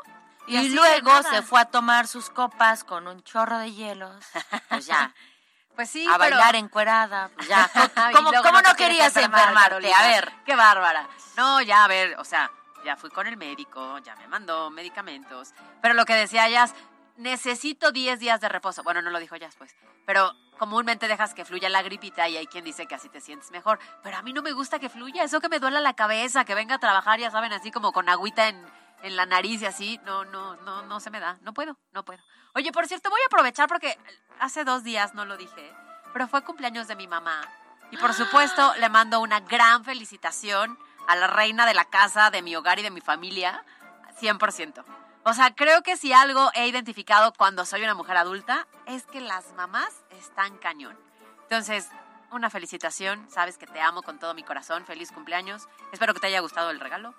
[0.46, 4.24] Y, luego se fue a tomar sus copas con un chorro de hielos.
[4.68, 5.12] Pues ya.
[5.74, 7.30] Pues sí, a pero- bailar encuerada.
[7.34, 7.68] pues ya.
[8.14, 9.68] ¿Cómo, cómo no querías enfermar, enfermarte?
[9.70, 9.98] Carolina.
[9.98, 10.32] A ver.
[10.46, 11.08] Qué bárbara.
[11.36, 12.50] No, ya, a ver, o sea,
[12.84, 15.52] ya fui con el médico, ya me mandó medicamentos.
[15.82, 16.74] Pero lo que decía Jazz,
[17.16, 18.82] necesito 10 días de reposo.
[18.82, 19.74] Bueno, no lo dijo Jazz, pues.
[20.06, 23.50] Pero comúnmente dejas que fluya la gripita y hay quien dice que así te sientes
[23.50, 23.78] mejor.
[24.02, 25.24] Pero a mí no me gusta que fluya.
[25.24, 28.08] Eso que me duela la cabeza, que venga a trabajar, ya saben, así como con
[28.08, 28.64] agüita en,
[29.04, 30.00] en la nariz y así.
[30.04, 31.38] No, no, no, no se me da.
[31.42, 32.20] No puedo, no puedo.
[32.54, 33.96] Oye, por cierto, voy a aprovechar porque
[34.40, 35.72] hace dos días no lo dije,
[36.12, 37.40] pero fue cumpleaños de mi mamá.
[37.90, 42.42] Y por supuesto, le mando una gran felicitación a la reina de la casa, de
[42.42, 43.62] mi hogar y de mi familia,
[44.20, 44.84] 100%.
[45.24, 49.20] O sea, creo que si algo he identificado cuando soy una mujer adulta es que
[49.20, 50.98] las mamás están cañón.
[51.42, 51.88] Entonces,
[52.30, 55.68] una felicitación, sabes que te amo con todo mi corazón, feliz cumpleaños.
[55.92, 57.14] Espero que te haya gustado el regalo.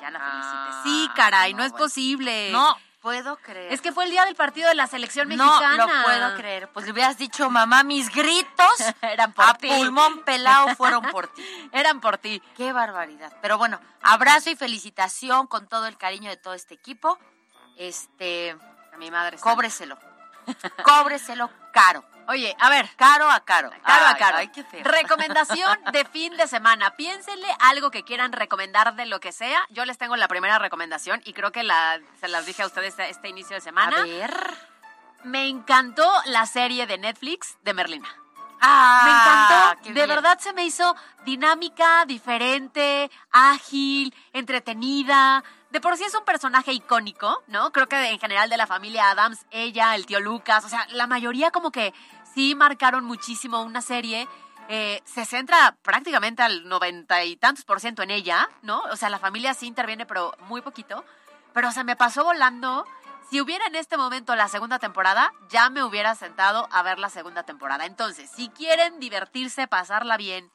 [0.00, 0.82] Ya la felicité.
[0.84, 1.84] Sí, caray, no, no, es bueno.
[1.84, 2.50] posible.
[2.52, 3.72] No puedo creer.
[3.72, 5.86] Es que fue el día del partido de la selección No mexicana.
[5.86, 6.68] lo puedo creer.
[6.72, 8.72] Pues le hubieras dicho, mamá, mis gritos
[9.02, 9.68] Eran por a ti.
[9.68, 11.44] pulmón pelado fueron por ti.
[11.72, 12.42] Eran por ti.
[12.56, 13.32] Qué barbaridad.
[13.40, 17.18] Pero bueno, abrazo y felicitación con todo el cariño de todo este equipo.
[17.76, 18.56] Este,
[18.92, 19.38] A mi madre.
[19.38, 19.96] cóbreselo.
[20.82, 22.04] Cóbreselo caro.
[22.28, 23.70] Oye, a ver, Caro a caro.
[23.84, 24.36] Caro a caro.
[24.36, 24.84] ay, qué feo.
[24.84, 26.90] Recomendación de fin de semana.
[26.94, 29.58] Piénsenle algo que quieran recomendar de lo que sea.
[29.70, 32.90] Yo les tengo la primera recomendación y creo que la, se las dije a ustedes
[32.90, 33.96] este, este inicio de semana.
[33.98, 34.54] A ver.
[35.24, 38.08] Me encantó la serie de Netflix de Merlina.
[38.60, 39.88] Ah, me encantó.
[39.88, 40.08] De bien.
[40.08, 45.42] verdad se me hizo dinámica, diferente, ágil, entretenida.
[45.70, 47.72] De por sí es un personaje icónico, ¿no?
[47.72, 51.06] Creo que en general de la familia Adams, ella, el tío Lucas, o sea, la
[51.06, 51.92] mayoría como que
[52.38, 54.28] sí marcaron muchísimo una serie.
[54.68, 58.80] Eh, se centra prácticamente al noventa y tantos por ciento en ella, ¿no?
[58.92, 61.04] O sea, la familia sí interviene, pero muy poquito.
[61.52, 62.86] Pero, o sea, me pasó volando.
[63.28, 67.10] Si hubiera en este momento la segunda temporada, ya me hubiera sentado a ver la
[67.10, 67.86] segunda temporada.
[67.86, 70.48] Entonces, si quieren divertirse, pasarla bien,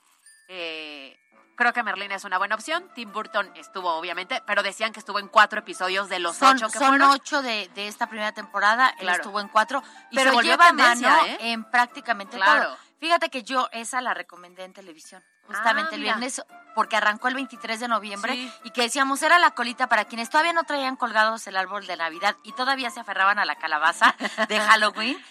[0.47, 1.19] eh,
[1.55, 2.89] creo que Merlin es una buena opción.
[2.95, 6.67] Tim Burton estuvo, obviamente, pero decían que estuvo en cuatro episodios de los Son, ocho
[6.69, 7.09] que son fueron.
[7.11, 9.81] ocho de, de esta primera temporada, él estuvo en cuatro
[10.11, 11.37] y Pero se volvió lleva mano ¿eh?
[11.39, 12.63] en prácticamente Claro.
[12.65, 12.77] todo.
[12.99, 16.41] Fíjate que yo esa la recomendé en televisión, justamente Ah, el viernes,
[16.73, 18.53] porque arrancó el 23 de noviembre Sí.
[18.63, 21.97] y que decíamos era la colita para quienes todavía no traían colgados el árbol de
[21.97, 24.15] Navidad y todavía se aferraban a la calabaza
[24.47, 25.21] de Halloween.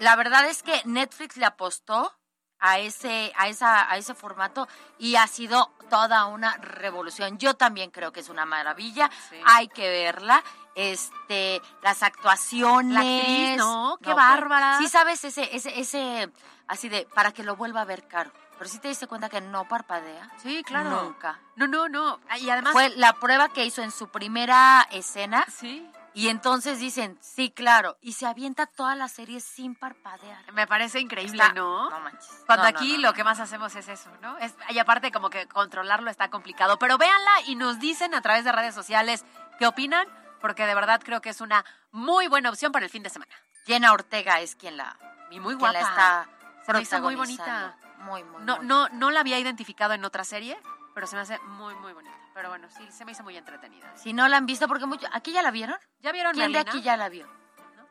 [0.00, 2.12] La verdad es que Netflix le apostó
[2.60, 7.38] a ese, a esa, a ese formato y ha sido toda una revolución.
[7.38, 9.10] Yo también creo que es una maravilla.
[9.28, 9.36] Sí.
[9.46, 10.42] Hay que verla.
[10.74, 12.94] Este, las actuaciones.
[12.94, 13.98] La actriz, ¿no?
[13.98, 14.16] Qué bueno.
[14.16, 14.78] bárbara.
[14.78, 16.30] Sí sabes ese, ese, ese,
[16.68, 18.30] así de, para que lo vuelva a ver caro.
[18.56, 20.30] Pero sí te diste cuenta que no parpadea.
[20.42, 21.04] Sí, claro.
[21.04, 21.40] Nunca.
[21.56, 22.20] No, no, no.
[22.38, 22.72] Y además...
[22.72, 25.46] Fue la prueba que hizo en su primera escena.
[25.48, 25.90] Sí.
[26.12, 27.96] Y entonces dicen, sí, claro.
[28.00, 30.52] Y se avienta toda la serie sin parpadear.
[30.52, 31.88] Me parece increíble, Está- ¿no?
[31.88, 32.42] No manches.
[32.46, 34.36] Cuando No, aquí no, lo que más hacemos es eso, ¿no?
[34.38, 36.78] Es, y aparte como que controlarlo está complicado.
[36.78, 39.24] Pero véanla y nos dicen a través de redes sociales
[39.58, 40.06] qué opinan,
[40.40, 43.32] porque de verdad creo que es una muy buena opción para el fin de semana.
[43.66, 44.96] Jenna Ortega es quien la,
[45.30, 45.72] Y muy quien guapa.
[45.74, 46.28] la está
[46.66, 47.76] Se me hizo muy bonita.
[47.98, 48.66] Muy, muy, No, muy.
[48.66, 50.58] no, no la había identificado en otra serie,
[50.94, 52.16] pero se me hace muy, muy bonita.
[52.40, 53.94] Pero bueno, sí, se me hizo muy entretenida.
[53.98, 55.76] Si no la han visto, porque mucho, ¿aquí ya la vieron?
[56.00, 57.28] ¿Ya vieron ¿Quién de aquí ya la vio?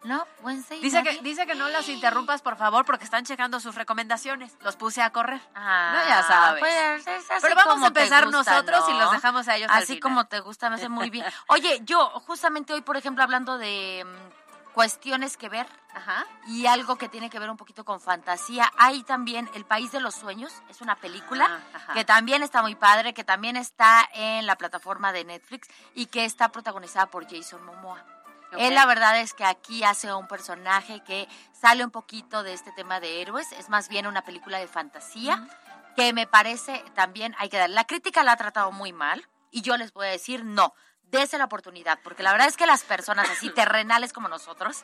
[0.06, 0.26] ¿No?
[0.42, 0.80] Wednesday.
[0.82, 4.58] Dice que, dice que no las interrumpas, por favor, porque están checando sus recomendaciones.
[4.62, 5.40] Los puse a correr.
[5.54, 6.62] Ah, No, ya sabes.
[6.62, 9.70] pues, es así Pero vamos como a empezar gusta, nosotros y los dejamos a ellos
[9.70, 10.00] al Así final.
[10.02, 11.26] como te gusta, me hace muy bien.
[11.50, 14.39] Oye, yo justamente hoy, por ejemplo, hablando de mm,
[14.74, 16.26] cuestiones que ver Ajá.
[16.48, 20.00] y algo que tiene que ver un poquito con fantasía, hay también El País de
[20.00, 21.94] los Sueños, es una película Ah, ajá.
[21.94, 26.26] que también está muy padre, que también está en la plataforma de Netflix y que
[26.26, 28.04] está protagonizada por Jason Momoa.
[28.52, 28.56] Ok.
[28.60, 32.72] Él la verdad es que aquí hace un personaje que sale un poquito de este
[32.72, 35.48] tema de héroes, es más bien una película de fantasía
[35.96, 37.70] que me parece también hay que dar.
[37.70, 40.74] La crítica la ha tratado muy mal y yo les voy a decir no.
[41.12, 44.78] Dese la oportunidad, porque la verdad es que las personas así terrenales como nosotros,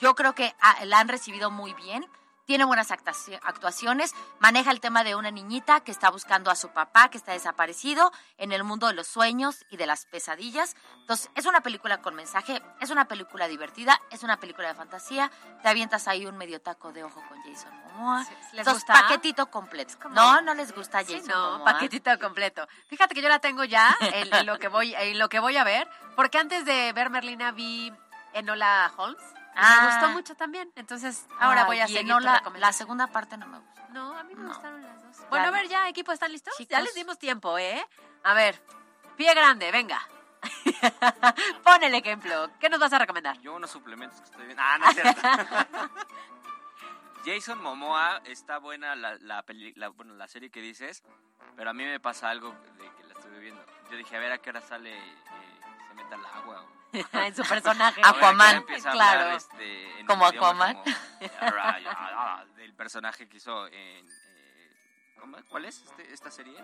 [0.00, 2.06] yo creo que ah, la han recibido muy bien.
[2.50, 6.70] Tiene buenas actuaci- actuaciones, maneja el tema de una niñita que está buscando a su
[6.70, 10.74] papá, que está desaparecido en el mundo de los sueños y de las pesadillas.
[10.96, 15.30] Entonces, es una película con mensaje, es una película divertida, es una película de fantasía.
[15.62, 18.24] Te avientas ahí un medio taco de ojo con Jason Momoa.
[18.24, 18.94] Sí, ¿les Entonces, gusta?
[18.94, 19.94] paquetito completo.
[20.02, 21.72] como- No, no les gusta Sí, Jason no, Momoa.
[21.72, 22.66] paquetito completo.
[22.88, 25.56] Fíjate que yo la tengo ya en, en lo que voy, en lo que voy
[25.56, 27.92] a ver, porque antes de ver Merlina vi
[28.32, 29.22] Enola Holmes.
[29.62, 29.80] Ah.
[29.82, 30.72] Me gustó mucho también.
[30.76, 33.88] Entonces, ahora voy a seguir no, la, la segunda parte no me gusta.
[33.90, 34.48] No, a mí me No.
[34.48, 35.28] gustaron las dos.
[35.30, 36.54] Bueno, a ver, ya, equipo, ¿están listos?
[36.68, 37.84] Ya les dimos tiempo, ¿eh?
[38.24, 38.62] A ver,
[39.16, 40.00] pie grande, venga.
[41.64, 42.50] Pon el ejemplo.
[42.58, 43.38] ¿Qué nos vas a recomendar?
[43.40, 44.62] Yo unos suplementos que estoy viendo.
[44.64, 45.20] Ah, no es cierto.
[47.24, 51.02] Jason Momoa está buena la, la, peli- la- bueno, la serie que dices,
[51.54, 53.62] pero a mí me pasa algo de que la estuve viendo.
[53.90, 55.18] Yo dije, a ver a qué hora sale, eh,
[55.88, 56.62] se mete al agua.
[56.62, 56.79] o-
[57.12, 58.00] en su personaje.
[58.04, 58.90] Aquaman, claro.
[59.20, 60.74] hablar, este, Como Aquaman.
[60.76, 60.96] como,
[61.40, 64.06] "Ara, ya, ah", del personaje que hizo en...
[64.08, 65.44] eh.
[65.48, 66.58] ¿Cuál es este- esta serie?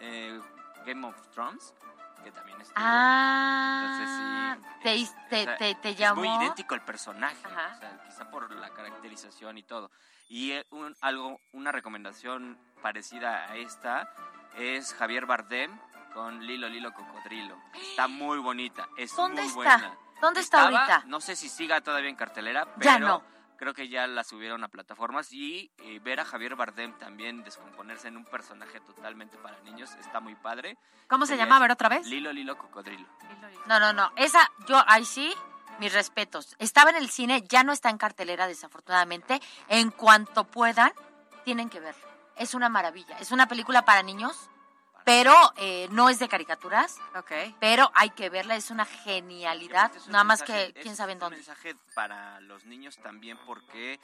[0.00, 0.40] Eh,
[0.86, 1.74] Game of Thrones,
[2.22, 2.76] que también estuvo.
[2.78, 6.22] Ah, Entonces, te, sí, te, o sea, te, te es llamó.
[6.22, 9.90] muy idéntico el personaje, o sea, quizá por la caracterización y todo.
[10.28, 14.12] Y eh, un- algo, una recomendación parecida a esta
[14.56, 15.78] es Javier Bardem
[16.18, 17.56] con Lilo Lilo Cocodrilo.
[17.74, 19.54] Está muy bonita, es ¿Dónde muy está?
[19.78, 19.98] buena.
[20.20, 21.06] ¿Dónde está Estaba- ahorita?
[21.06, 23.22] No sé si siga todavía en cartelera, pero Ya no.
[23.56, 28.08] creo que ya la subieron a plataformas y eh, ver a Javier Bardem también descomponerse
[28.08, 30.76] en un personaje totalmente para niños está muy padre.
[31.08, 31.56] ¿Cómo se llama?
[31.56, 32.04] A ver otra vez.
[32.08, 33.06] Lilo Lilo Cocodrilo.
[33.66, 34.10] No, no, no.
[34.16, 35.32] Esa, yo, ahí sí,
[35.78, 36.56] mis respetos.
[36.58, 39.40] Estaba en el cine, ya no está en cartelera, desafortunadamente.
[39.68, 40.90] En cuanto puedan,
[41.44, 42.08] tienen que verlo.
[42.34, 43.16] Es una maravilla.
[43.18, 44.50] Es una película para niños,
[45.04, 46.98] pero eh, no es de caricaturas.
[47.16, 47.32] Ok.
[47.60, 49.94] Pero hay que verla, es una genialidad.
[49.96, 51.36] Es un Nada más que quién es sabe en un dónde.
[51.36, 53.98] mensaje para los niños también porque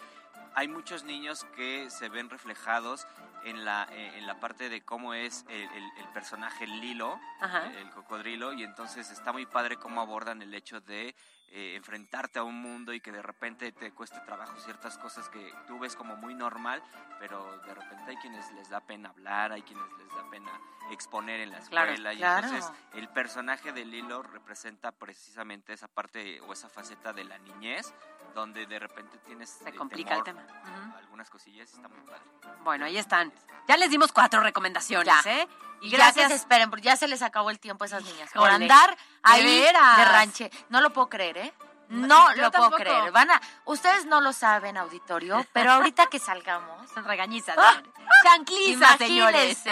[0.54, 3.06] hay muchos niños que se ven reflejados
[3.44, 7.66] en la, eh, en la parte de cómo es el, el- el personaje Lilo, Ajá.
[7.72, 11.14] el cocodrilo, y entonces está muy padre cómo abordan el hecho de
[11.56, 15.54] eh, enfrentarte a un mundo y que de repente te cueste trabajo ciertas cosas que
[15.68, 16.82] tú ves como muy normal,
[17.20, 20.50] pero de repente hay quienes les da pena hablar, hay quienes les da pena
[20.90, 22.48] exponer en la Claro, escuela, y claro.
[22.48, 27.94] entonces el personaje de Lilo representa precisamente esa parte o esa faceta de la niñez
[28.34, 30.58] donde de repente tienes Se eh, complica el temor tema.
[30.64, 30.98] a Ujú.
[30.98, 32.20] algunas cosillas y está muy padre.
[32.64, 33.32] Bueno, ahí están.
[33.68, 35.30] Ya les dimos cuatro recomendaciones, Ya.
[35.40, 35.48] ¿eh?
[35.80, 38.30] Y ya que se esperen, porque ya se les acabó el tiempo a esas niñas.
[38.32, 39.98] Por andar de ahí veras.
[39.98, 40.50] de ranche.
[40.70, 41.43] No lo puedo creer, ¿eh?
[41.88, 42.76] No yo lo tampoco.
[42.76, 43.12] puedo creer.
[43.12, 47.56] Van a, ustedes no lo saben, auditorio, pero ahorita que salgamos, Regañizas.
[47.58, 47.82] ¡Ah!
[48.22, 49.62] Chanclizas, señores.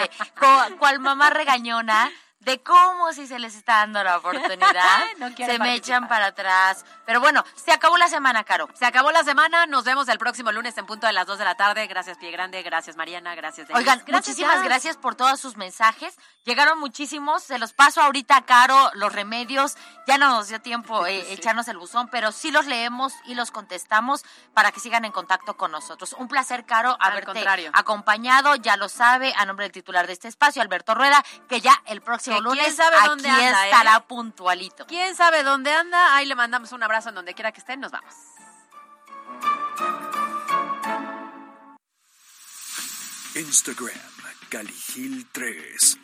[0.77, 2.11] cual mamá regañona
[2.43, 5.67] de cómo si se les está dando la oportunidad, No se me participar.
[5.69, 6.85] echan para atrás.
[7.05, 8.67] Pero bueno, se acabó la semana, Caro.
[8.73, 9.65] Se acabó la semana.
[9.65, 11.87] Nos vemos el próximo lunes en punto de las 2 de la tarde.
[11.87, 12.61] Gracias, Pie Grande.
[12.63, 13.35] Gracias, Mariana.
[13.35, 13.77] Gracias, Denise.
[13.79, 16.17] Oigan, gracias, muchísimas gracias por todos sus mensajes.
[16.45, 17.43] Llegaron muchísimos.
[17.43, 19.75] Se los paso ahorita a Caro los remedios.
[20.07, 23.51] Ya no nos dio tiempo eh, echarnos el buzón, pero sí los leemos y los
[23.51, 24.23] contestamos
[24.53, 26.13] para que sigan en contacto con nosotros.
[26.13, 28.55] Un placer, Caro, haberte acompañado.
[28.55, 32.01] Ya lo sabe, a nombre del titular de este espacio, Alberto Rueda, que ya el
[32.01, 33.69] próximo Quién lunes sabe aquí dónde anda, ¿eh?
[33.69, 34.85] estará puntualito.
[34.87, 36.15] ¿Quién sabe dónde anda?
[36.15, 37.79] Ahí le mandamos un abrazo en donde quiera que estén.
[37.79, 38.13] Nos vamos.
[43.35, 43.91] Instagram,
[44.49, 45.99] Caligil 3.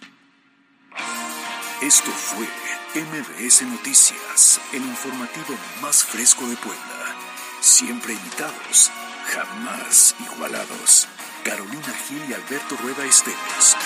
[1.82, 2.48] Esto fue
[2.96, 7.16] MBS Noticias, el informativo más fresco de Puebla.
[7.62, 8.92] Siempre invitados,
[9.28, 11.08] jamás igualados.
[11.44, 13.78] Carolina Gil y Alberto Rueda Esteves.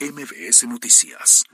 [0.00, 1.44] MBS Noticias.